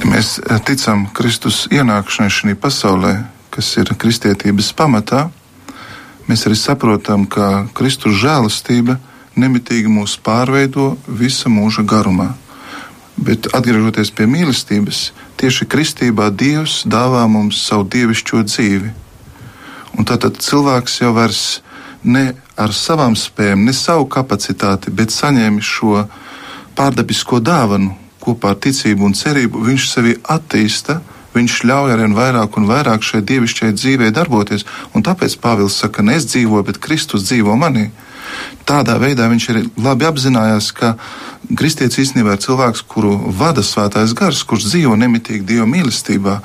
Mēs 0.10 0.38
ticam 0.66 1.08
Kristus 1.16 1.66
ienākšanai 1.74 2.32
šajā 2.34 2.56
pasaulē, 2.62 3.14
kas 3.54 3.70
ir 3.82 3.92
kristietības 4.00 4.72
pamatā, 4.78 5.28
mēs 6.30 6.46
arī 6.48 6.58
saprotam, 6.58 7.26
ka 7.26 7.68
Kristus 7.78 8.18
žēlastība 8.22 9.00
nemitīgi 9.40 9.92
mūs 9.92 10.18
pārveido 10.24 10.94
visa 11.08 11.50
mūža 11.50 11.86
garumā. 11.88 12.34
Bet 13.20 13.50
atgriežoties 13.52 14.14
pie 14.16 14.28
mīlestības, 14.32 15.10
tieši 15.40 15.68
kristībā 15.68 16.30
Dievs 16.32 16.84
dāvā 16.88 17.26
mums 17.28 17.60
savu 17.68 17.88
dievišķo 17.92 18.44
dzīvi. 18.48 18.92
Un 20.00 20.08
tātad 20.08 20.40
cilvēks 20.40 21.02
jau 21.02 21.12
vairs 21.18 21.62
ne 22.04 22.32
ar 22.60 22.76
savām 22.76 23.16
spējām, 23.20 23.66
ne 23.68 23.74
savu 23.76 24.08
kapacitāti, 24.08 24.92
bet 24.92 25.12
saņēma 25.12 25.64
šo 25.64 26.06
pārdabisko 26.80 27.42
dāvanu 27.44 27.96
kopā 28.30 28.54
ar 28.54 28.60
ticību 28.64 29.10
un 29.10 29.18
cerību. 29.18 29.66
Viņš 29.68 29.88
sevi 29.92 30.18
attīsta, 30.24 31.00
viņš 31.36 31.64
ļauj 31.70 31.96
arvien 31.96 32.16
vairāk 32.18 32.58
un 32.60 32.70
vairāk 32.70 33.06
šai 33.06 33.22
dievišķajai 33.26 33.78
dzīvē 33.78 34.12
darboties. 34.16 34.66
Un 34.94 35.06
tāpēc 35.06 35.38
Pāvils 35.42 35.78
saka, 35.82 36.06
ne 36.06 36.18
es 36.20 36.30
dzīvoju, 36.30 36.70
bet 36.70 36.82
Kristus 36.84 37.28
dzīvo 37.30 37.58
manī. 37.60 37.90
Tādā 38.70 39.00
veidā 39.02 39.26
viņš 39.30 39.46
arī 39.50 39.64
labi 39.82 40.06
apzinājās, 40.06 40.70
ka 40.78 40.94
kristietis 41.58 41.98
īstenībā 42.04 42.36
ir 42.36 42.44
cilvēks, 42.44 42.84
kuru 42.92 43.16
vada 43.40 43.64
svētais 43.66 44.14
gars, 44.18 44.44
kurš 44.46 44.68
dzīvo 44.70 44.94
nemitīgi 45.00 45.48
Dieva 45.50 45.66
mīlestībā, 45.70 46.36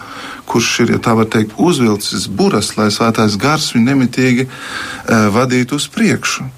kurš 0.49 0.70
ir, 0.85 0.94
ja 0.97 1.03
tā 1.05 1.12
var 1.18 1.29
teikt, 1.29 1.53
uzvilcis 1.61 2.27
buras, 2.29 2.73
lai 2.79 2.88
svētais 2.94 3.37
gars 3.40 3.73
viņu 3.75 3.90
nemitīgi 3.90 4.49
uh, 4.49 5.29
vadītu 5.35 5.77
uz 5.77 5.88
priekšu. 5.92 6.49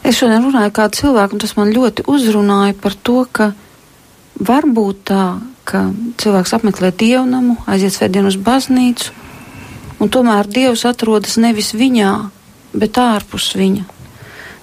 Es 0.00 0.16
šodien 0.16 0.46
runāju 0.46 0.72
kā 0.72 0.88
cilvēku, 0.88 1.36
un 1.36 1.42
tas 1.42 1.52
man 1.58 1.74
ļoti 1.76 2.06
uzrunāja 2.08 2.76
par 2.80 2.96
to, 2.96 3.26
ka 3.28 3.52
var 4.40 4.66
būt 4.66 5.04
tā, 5.12 5.24
ka 5.68 5.84
cilvēks 6.20 6.54
apmeklē 6.56 6.90
dievnamu, 6.96 7.58
aiziet 7.70 7.94
svētdienu 7.94 8.32
uz 8.32 8.38
baznīcu, 8.40 9.12
un 10.00 10.10
tomēr 10.12 10.48
dievs 10.48 10.86
atrodas 10.88 11.36
nevis 11.40 11.74
viņā, 11.76 12.12
bet 12.74 12.98
ārpus 13.00 13.52
viņa. 13.58 13.99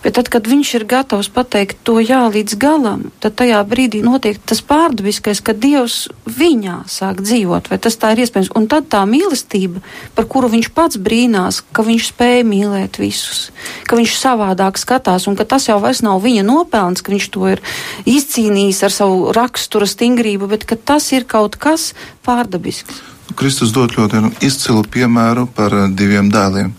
Bet 0.03 0.13
tad, 0.13 0.29
kad 0.29 0.45
viņš 0.47 0.69
ir 0.77 0.85
gatavs 0.87 1.27
pateikt 1.33 1.79
to 1.87 1.97
jā 1.99 2.19
līdz 2.29 2.57
galam, 2.61 3.07
tad 3.23 3.33
tajā 3.39 3.57
brīdī 3.67 4.03
notiek 4.05 4.37
tas 4.45 4.61
pārdabiskais, 4.61 5.41
ka 5.41 5.55
Dievs 5.57 6.05
viņā 6.29 6.83
sāk 6.91 7.23
dzīvot, 7.25 7.71
vai 7.71 7.79
tas 7.81 7.97
tā 7.97 8.13
ir 8.13 8.21
iespējams. 8.25 8.53
Un 8.55 8.69
tad 8.69 8.87
tā 8.93 9.01
mīlestība, 9.09 9.81
par 10.15 10.29
kuru 10.29 10.51
viņš 10.53 10.69
pats 10.77 11.01
brīnās, 11.01 11.63
ka 11.73 11.85
viņš 11.87 12.11
spēja 12.11 12.45
mīlēt 12.47 13.01
visus, 13.01 13.49
ka 13.89 13.97
viņš 13.99 14.15
savādāk 14.21 14.77
skatās, 14.77 15.27
un 15.27 15.35
ka 15.39 15.49
tas 15.49 15.67
jau 15.67 15.79
vairs 15.83 16.03
nav 16.05 16.21
viņa 16.23 16.45
nopelns, 16.45 17.01
ka 17.01 17.15
viņš 17.15 17.29
to 17.33 17.51
ir 17.55 17.65
izcīnījis 18.05 18.85
ar 18.85 18.93
savu 18.93 19.35
rakstura 19.35 19.89
stingrību, 19.89 20.53
bet 20.53 20.69
ka 20.69 20.77
tas 20.77 21.09
ir 21.11 21.25
kaut 21.25 21.57
kas 21.57 21.91
pārdabisks. 22.27 23.01
Kristus 23.37 23.73
dod 23.75 23.93
ļoti 23.97 24.21
izcilu 24.45 24.85
piemēru 24.87 25.47
par 25.57 25.73
eh, 25.75 25.89
diviem 25.91 26.31
dēliem. 26.31 26.71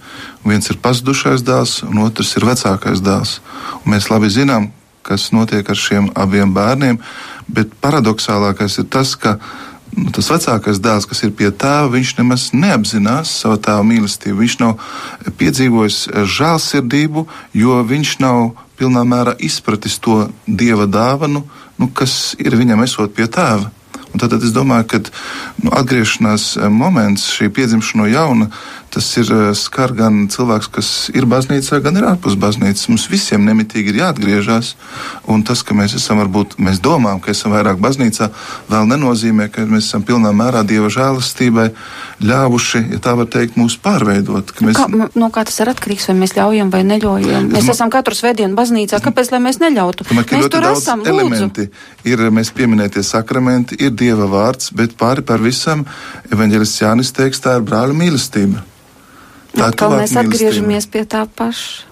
Viens 0.46 0.70
ir 0.70 0.78
pazudušais 0.82 1.42
dēls, 1.46 1.80
un 1.88 2.02
otrs 2.04 2.36
ir 2.38 2.46
vecākais 2.46 3.02
dēls. 3.04 3.38
Un 3.82 3.94
mēs 3.94 4.10
labi 4.12 4.30
zinām, 4.32 4.70
kas 5.02 5.30
notiek 5.32 5.68
ar 5.68 5.78
šiem 5.78 6.10
abiem 6.18 6.52
bērniem, 6.54 7.00
bet 7.48 7.72
paradoxālākais 7.82 8.78
ir 8.82 8.88
tas, 8.92 9.14
ka 9.16 9.38
nu, 9.96 10.12
tas 10.14 10.28
vecākais 10.30 10.80
dēls, 10.84 11.08
kas 11.08 11.24
ir 11.24 11.32
pie 11.36 11.50
tēva, 11.50 11.88
viņš 11.94 12.14
nemaz 12.20 12.48
neapzinās 12.52 13.32
savu 13.42 13.58
tēva 13.64 13.86
mīlestību. 13.88 14.42
Viņš 14.42 14.58
nav 14.60 14.76
piedzīvojis 15.40 16.02
žēlsirdību, 16.36 17.24
jo 17.56 17.80
viņš 17.88 18.18
nav 18.24 18.52
pilnā 18.78 19.02
mērā 19.08 19.34
izpratis 19.42 19.98
to 19.98 20.28
dieva 20.46 20.86
dāvanu, 20.86 21.42
nu, 21.78 21.90
kas 21.90 22.36
ir 22.38 22.54
viņam 22.58 22.84
esot 22.86 23.16
pie 23.16 23.26
tēva. 23.26 23.72
Un 24.08 24.20
tad, 24.20 24.32
tad 24.32 24.44
es 24.44 24.54
domāju, 24.56 24.86
ka 24.88 25.00
nu, 25.62 25.72
atgriešanās 25.76 26.54
moments, 26.72 27.26
šī 27.36 27.50
piedzimšana 27.52 28.00
no 28.00 28.08
jauna, 28.08 28.46
tas 28.98 29.08
ir 29.20 29.28
eh, 29.30 29.50
skar 29.54 29.92
gan 29.94 30.24
cilvēks, 30.32 30.68
kas 30.74 30.88
ir 31.14 31.26
baznīcā, 31.30 31.78
gan 31.84 32.00
ir 32.00 32.06
ārpus 32.08 32.34
baznīcas. 32.40 32.88
Mums 32.90 33.06
visiem 33.10 33.44
nemitīgi 33.46 33.92
ir 33.92 34.00
jāatgriežas. 34.00 34.72
Un 35.30 35.44
tas, 35.46 35.62
ka 35.62 35.76
mēs 35.78 35.94
esam, 35.94 36.18
varbūt 36.24 36.56
mēs 36.58 36.80
domājam, 36.82 37.20
ka 37.22 37.30
esam 37.30 37.54
vairāk 37.54 37.78
baznīcā, 37.82 38.30
vēl 38.66 38.88
nenozīmē, 38.90 39.46
ka 39.54 39.66
mēs 39.70 39.86
esam 39.86 40.02
pilnā 40.08 40.32
mērā 40.34 40.64
dieva 40.66 40.90
žēlastībai 40.90 41.68
ļāvuši, 42.26 42.82
ja 42.96 42.98
tā 43.04 43.14
var 43.20 43.28
teikt, 43.30 43.58
mūs 43.60 43.76
pārveidot. 43.84 44.50
Mēs... 44.66 44.80
Kā, 44.80 44.88
no 44.90 45.28
kā 45.34 45.44
tas 45.46 45.60
ir 45.62 45.70
atkarīgs, 45.70 46.08
vai 46.10 46.16
mēs 46.24 46.34
ļaujam 46.34 46.72
vai 46.74 46.82
neļaujam? 46.88 47.52
Mēs 47.52 47.68
man... 47.68 47.74
esam 47.76 47.92
katru 47.94 48.18
svētdienu 48.18 48.58
baznīcā, 48.58 48.98
kāpēc 49.04 49.30
lai 49.34 49.42
mēs 49.46 49.60
neļautu? 49.62 50.08
Domāju, 50.10 50.40
mēs 50.40 50.50
tur 50.54 50.66
esam, 50.72 51.04
elementi. 51.06 51.68
Lūdzu. 51.68 52.10
Ir 52.10 52.24
mēs 52.34 52.50
pieminētie 52.56 53.04
sakramenti, 53.06 53.78
ir 53.78 53.94
dieva 53.94 54.26
vārds, 54.32 54.72
bet 54.74 54.98
pāri 54.98 55.22
par 55.22 55.44
visam 55.44 55.86
evaņģēlists 56.34 56.82
Jānis 56.82 57.14
teiks, 57.14 57.44
tā 57.44 57.60
ir 57.60 57.68
brāļa 57.68 57.94
mīlestība. 58.02 58.64
Tā 59.54 59.70
Atkal 59.70 59.96
mēs 59.98 60.16
atgriežamies 60.18 60.88
pie 60.92 61.04
tā 61.08 61.24
paša. 61.26 61.86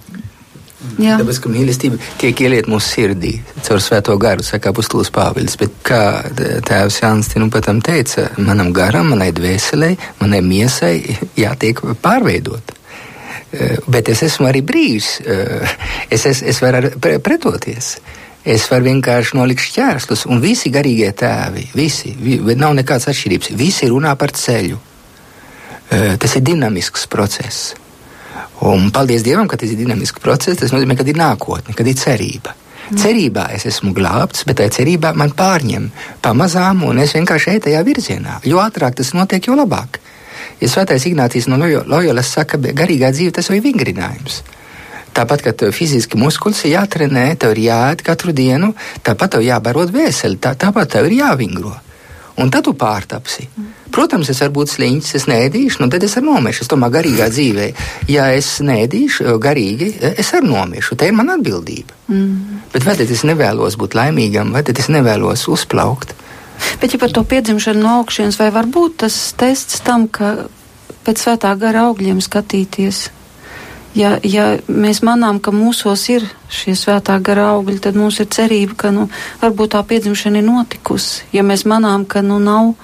Jā. 1.01 1.17
Tāpēc, 1.19 1.39
ka 1.43 1.51
mīlestība 1.51 1.99
tiek 2.21 2.41
ieliet 2.45 2.69
mūsu 2.71 2.87
sirdī 2.93 3.33
caur 3.67 3.81
svēto 3.83 4.15
garu, 4.21 4.45
saka 4.47 4.71
apustulis 4.71 5.11
Pāvils. 5.13 5.57
Bet, 5.59 5.75
kā 5.85 6.01
tēvs 6.69 7.01
Jānis 7.03 7.33
nu 7.41 7.49
pat 7.51 7.69
teica, 7.85 8.29
manam 8.39 8.71
garam, 8.77 9.11
manai 9.15 9.33
dvēselē, 9.35 9.95
manai 10.21 10.43
miesai 10.47 11.01
jātiek 11.37 11.81
pārveidot. 12.05 12.77
Eh, 13.57 13.79
bet 13.89 14.11
es 14.13 14.23
esmu 14.27 14.49
arī 14.51 14.63
brīvs. 14.67 15.11
Eh, 15.25 15.77
es, 16.11 16.27
es, 16.27 16.43
es 16.43 16.61
varu 16.63 16.93
pretoties. 17.01 17.97
Es 18.47 18.69
varu 18.71 18.87
vienkārši 18.87 19.35
nolikt 19.39 19.65
šķērslus, 19.67 20.27
un 20.31 20.39
visi 20.43 20.71
garīgie 20.71 21.09
tēvi, 21.19 21.65
visi, 21.75 22.13
vi, 22.15 22.39
nav 22.55 22.77
nekādas 22.79 23.09
atšķirības. 23.11 23.57
Visi 23.59 23.89
runā 23.91 24.13
par 24.19 24.35
ceļu. 24.39 24.79
Tas 25.89 26.37
ir 26.37 26.43
dinamisks 26.47 27.07
process. 27.11 27.75
Un 28.67 28.91
paldies 28.91 29.23
Dievam, 29.23 29.49
ka 29.49 29.59
tas 29.61 29.71
ir 29.71 29.79
dinamisks 29.79 30.23
process. 30.23 30.59
Tas 30.59 30.73
nozīmē, 30.75 30.97
ka 30.99 31.07
ir 31.07 31.19
nākotne, 31.19 31.77
kad 31.77 31.87
ir 31.87 31.99
cerība. 32.01 32.57
Mm. 32.87 32.99
Cerībā 33.03 33.49
es 33.55 33.67
esmu 33.67 33.93
glābts, 33.95 34.45
bet 34.47 34.61
tajā 34.61 34.73
cerībā 34.79 35.11
man 35.19 35.33
pārņem 35.35 35.89
pamazām, 36.23 36.85
un 36.87 37.01
es 37.03 37.17
vienkārši 37.17 37.57
eju 37.57 37.65
tajā 37.65 37.81
virzienā. 37.87 38.41
Jo 38.47 38.61
ātrāk 38.63 38.95
tas 38.99 39.11
notiek, 39.17 39.49
jo 39.49 39.57
labāk. 39.59 39.99
Ja 40.61 40.69
svētais 40.71 41.05
Ignācijas 41.09 41.49
no 41.51 41.59
Loyolas 41.59 42.31
saka, 42.33 42.61
ka 42.61 42.77
garīgā 42.79 43.11
dzīve 43.13 43.35
tas 43.35 43.51
ir 43.51 43.65
vingrinājums. 43.65 44.45
Tāpat, 45.17 45.43
tev 45.57 45.73
fiziski 45.73 46.19
muskulis 46.21 46.63
ir 46.69 46.77
jātrenē, 46.77 47.25
tev 47.41 47.55
ir 47.57 47.65
jāēd 47.71 48.05
katru 48.05 48.35
dienu, 48.37 48.75
tāpat 49.03 49.35
tev 49.35 49.47
jābarot 49.47 49.91
vēseli, 49.93 50.39
tā, 50.39 50.53
tāpat 50.61 50.93
tev 50.93 51.09
ir 51.09 51.19
jāvingro. 51.23 51.73
Un 52.37 52.51
tad 52.53 52.67
tu 52.67 52.75
pārtapsi. 52.77 53.47
Protams, 53.95 54.29
es 54.29 54.43
varu 54.43 54.59
būt 54.59 54.75
sliņķis, 54.75 55.15
es 55.17 55.25
nēdīšu, 55.31 55.81
nu 55.81 55.89
tad 55.93 56.05
es 56.05 56.19
arī 56.19 56.29
nomiršu. 56.29 56.67
Es 56.67 56.69
domāju, 56.69 56.97
garīgā 56.99 57.31
dzīvē, 57.33 57.69
ja 58.13 58.27
es 58.37 58.51
nēdīšu 58.61 59.39
garīgi, 59.41 59.89
es 60.13 60.35
arī 60.37 60.51
nomiršu. 60.51 60.99
Tā 61.01 61.09
ir 61.09 61.17
mana 61.17 61.39
atbildība. 61.39 61.97
Mm. 62.13 62.61
Bet 62.75 62.85
vai 62.85 62.99
tad 63.01 63.13
es 63.15 63.25
nevēlos 63.25 63.79
būt 63.81 63.97
laimīgam, 63.97 64.53
vai 64.53 64.65
tad 64.69 64.83
es 64.83 64.91
nevēlos 64.93 65.47
uzplaukt? 65.49 66.13
Bet, 66.81 66.93
ja 66.93 67.01
par 67.01 67.13
to 67.13 67.25
piedzimšanu 67.25 67.81
no 67.81 67.99
augšas, 68.03 68.37
vai 68.41 68.51
var 68.53 68.69
būt 68.69 69.01
tas 69.05 69.17
tests 69.37 69.81
tam, 69.85 70.09
ka 70.09 70.49
pēc 71.09 71.25
svētā 71.25 71.53
gara 71.61 71.89
augļiem 71.89 72.21
skatīties? 72.25 73.07
Ja, 73.97 74.17
ja 74.21 74.59
mēs 74.69 75.01
manām, 75.07 75.39
ka 75.41 75.55
mūsos 75.57 76.03
ir 76.13 76.27
šie 76.53 76.75
svētā 76.77 77.17
gara 77.25 77.49
augļi, 77.55 77.79
tad 77.87 77.97
mums 77.97 78.19
ir 78.21 78.29
cerība, 78.29 78.77
ka 78.83 78.91
nu, 78.93 79.07
varbūt 79.41 79.73
tā 79.73 79.81
piedzimšana 79.89 80.43
ir 80.43 80.45
notikusi. 80.45 81.25
Ja 81.33 81.45
mēs 81.47 81.65
manām, 81.65 82.05
ka 82.05 82.21
nu 82.21 82.37
nav, 82.43 82.75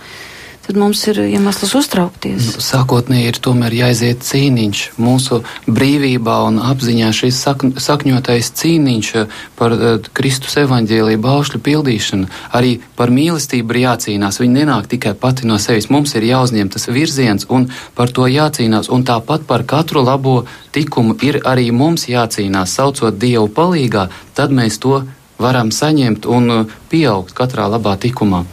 tad 0.66 0.78
mums 0.78 1.00
ir 1.10 1.18
iemesls 1.24 1.74
uztraukties. 1.78 2.52
Nu, 2.54 2.62
sākotnēji 2.62 3.30
ir 3.32 3.38
tomēr 3.42 3.74
jāiziet 3.74 4.22
cīniņš 4.26 4.82
mūsu 5.02 5.40
brīvībā 5.66 6.36
un 6.46 6.60
apziņā 6.62 7.10
šis 7.16 7.40
sak 7.44 7.64
sakņotais 7.82 8.52
cīniņš 8.60 9.10
par 9.58 9.74
uh, 9.76 10.10
Kristus 10.14 10.58
evaņģēlīju 10.62 11.22
baušļu 11.22 11.62
pildīšanu. 11.66 12.28
Arī 12.58 12.76
par 12.98 13.10
mīlestību 13.14 13.74
ir 13.74 13.82
jācīnās. 13.86 14.38
Viņa 14.42 14.58
nenāk 14.60 14.90
tikai 14.92 15.14
pati 15.18 15.48
no 15.50 15.58
sevis. 15.62 15.90
Mums 15.90 16.14
ir 16.18 16.28
jāuzņem 16.30 16.70
tas 16.72 16.86
virziens 16.92 17.48
un 17.50 17.66
par 17.98 18.14
to 18.14 18.28
jācīnās. 18.30 18.90
Un 18.92 19.06
tāpat 19.08 19.48
par 19.48 19.66
katru 19.66 20.04
labo 20.06 20.42
tikumu 20.72 21.18
ir 21.26 21.42
arī 21.48 21.70
mums 21.74 22.06
jācīnās, 22.10 22.78
saucot 22.78 23.18
Dievu 23.18 23.50
palīgā, 23.52 24.08
tad 24.38 24.54
mēs 24.54 24.78
to 24.82 25.02
varam 25.43 25.74
saņemt 25.74 26.26
un 26.30 26.66
pieaugt 26.90 27.34
katrā 27.36 27.68
labā 27.70 27.99
tikumā 28.01 28.45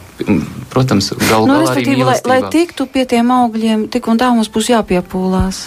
protams, 0.70 1.12
galu 1.28 1.46
nu, 1.46 1.54
galā 1.54 1.74
arī 1.74 1.96
lai, 2.02 2.18
lai 2.26 2.40
tiktu 2.52 2.86
pie 2.90 3.04
tiem 3.08 3.30
augļiem, 3.34 3.88
tik 3.92 4.08
un 4.10 4.20
tā 4.20 4.30
mums 4.34 4.50
būs 4.52 4.72
jāpiepūlās. 4.74 5.62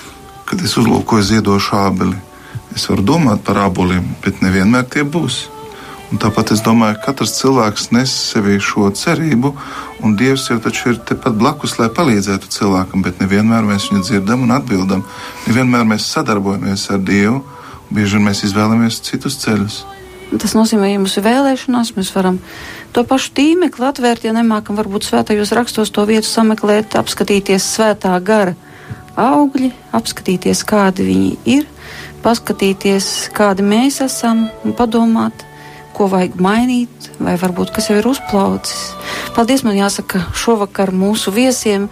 Kad 0.50 0.62
es 0.66 0.76
uzlūkoju 0.80 1.26
ziedošu 1.32 1.80
ābeli, 1.80 2.18
es 2.76 2.86
varu 2.90 3.06
domāt 3.14 3.44
par 3.48 3.64
āboliem, 3.68 4.06
bet 4.24 4.44
nevienmēr 4.44 4.88
tie 4.94 5.04
būs. 5.04 5.48
Un 6.14 6.20
tāpat 6.22 6.52
es 6.54 6.62
domāju, 6.62 7.00
ka 7.00 7.10
katrs 7.10 7.40
cilvēks 7.40 7.88
nes 7.96 8.12
sevī 8.12 8.60
šo 8.62 8.92
cerību, 8.94 9.50
un 10.06 10.14
Dievs 10.20 10.46
jau 10.52 10.60
taču 10.62 10.92
ir 10.92 11.00
tepat 11.10 11.40
blakus, 11.40 11.80
lai 11.80 11.88
palīdzētu 11.90 12.52
cilvēkam, 12.54 13.02
bet 13.02 13.24
nevienmēr 13.24 13.66
mēs 13.66 13.90
viņu 13.90 14.04
dzirdam 14.06 14.44
un 14.46 14.54
atbildam. 14.54 15.02
Nevienmēr 15.48 15.88
mēs 15.90 16.12
sadarbojamies 16.14 16.86
ar 16.94 17.02
Dievu, 17.02 17.42
un 17.42 17.98
bieži 17.98 18.20
vien 18.20 18.28
mēs 18.30 18.44
izvēlamies 18.46 19.02
citus 19.08 19.40
ceļus. 19.42 19.82
Tas 20.42 20.56
nozīmē, 20.58 20.90
ja 20.92 21.00
mums 21.02 21.16
ir 21.20 21.26
vēlēšanās, 21.28 21.94
mēs 21.98 22.10
varam 22.16 22.40
to 22.96 23.04
pašu 23.08 23.34
tīmekli 23.38 23.86
atvērt, 23.90 24.26
ja 24.26 24.34
nemākam 24.36 24.78
varbūt 24.80 25.06
svētajos 25.06 25.54
rakstos 25.58 25.94
to 25.94 26.06
vietu 26.10 26.30
sameklēt, 26.30 26.96
apskatīties 26.98 27.68
svētā 27.76 28.16
gara 28.26 28.56
augļi, 29.20 29.72
apskatīties, 29.94 30.64
kādi 30.66 31.06
viņi 31.06 31.32
ir, 31.60 31.66
paskatīties, 32.24 33.10
kādi 33.36 33.66
mēs 33.68 34.02
esam 34.06 34.48
un 34.64 34.76
padomāt, 34.78 35.46
ko 35.94 36.08
vajag 36.10 36.40
mainīt, 36.42 37.10
vai 37.22 37.36
varbūt 37.38 37.70
kas 37.76 37.92
jau 37.92 38.00
ir 38.00 38.08
uzplaucis. 38.10 38.80
Paldies 39.36 39.62
man 39.66 39.78
jāsaka 39.78 40.24
šovakar 40.38 40.90
mūsu 40.96 41.34
viesiem, 41.34 41.86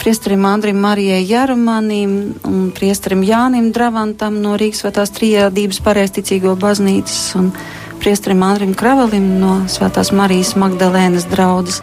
priesterim 0.00 0.44
Andrim 0.48 0.78
Marijai 0.80 1.22
Jarumanim 1.24 2.12
un 2.44 2.68
priesterim 2.76 3.24
Jānim 3.24 3.70
Dravantam 3.72 4.36
no 4.42 4.58
Rīgas 4.60 4.84
Svētās 4.84 5.14
trijādības 5.16 5.80
pareisticīgo 5.84 6.52
baznīcas 6.60 7.22
un 7.40 7.50
priesterim 8.00 8.42
Andrim 8.46 8.74
Kravalim 8.78 9.26
no 9.40 9.52
Svētās 9.70 10.12
Marijas 10.14 10.54
Magdalēnas 10.58 11.26
draudzes. 11.32 11.82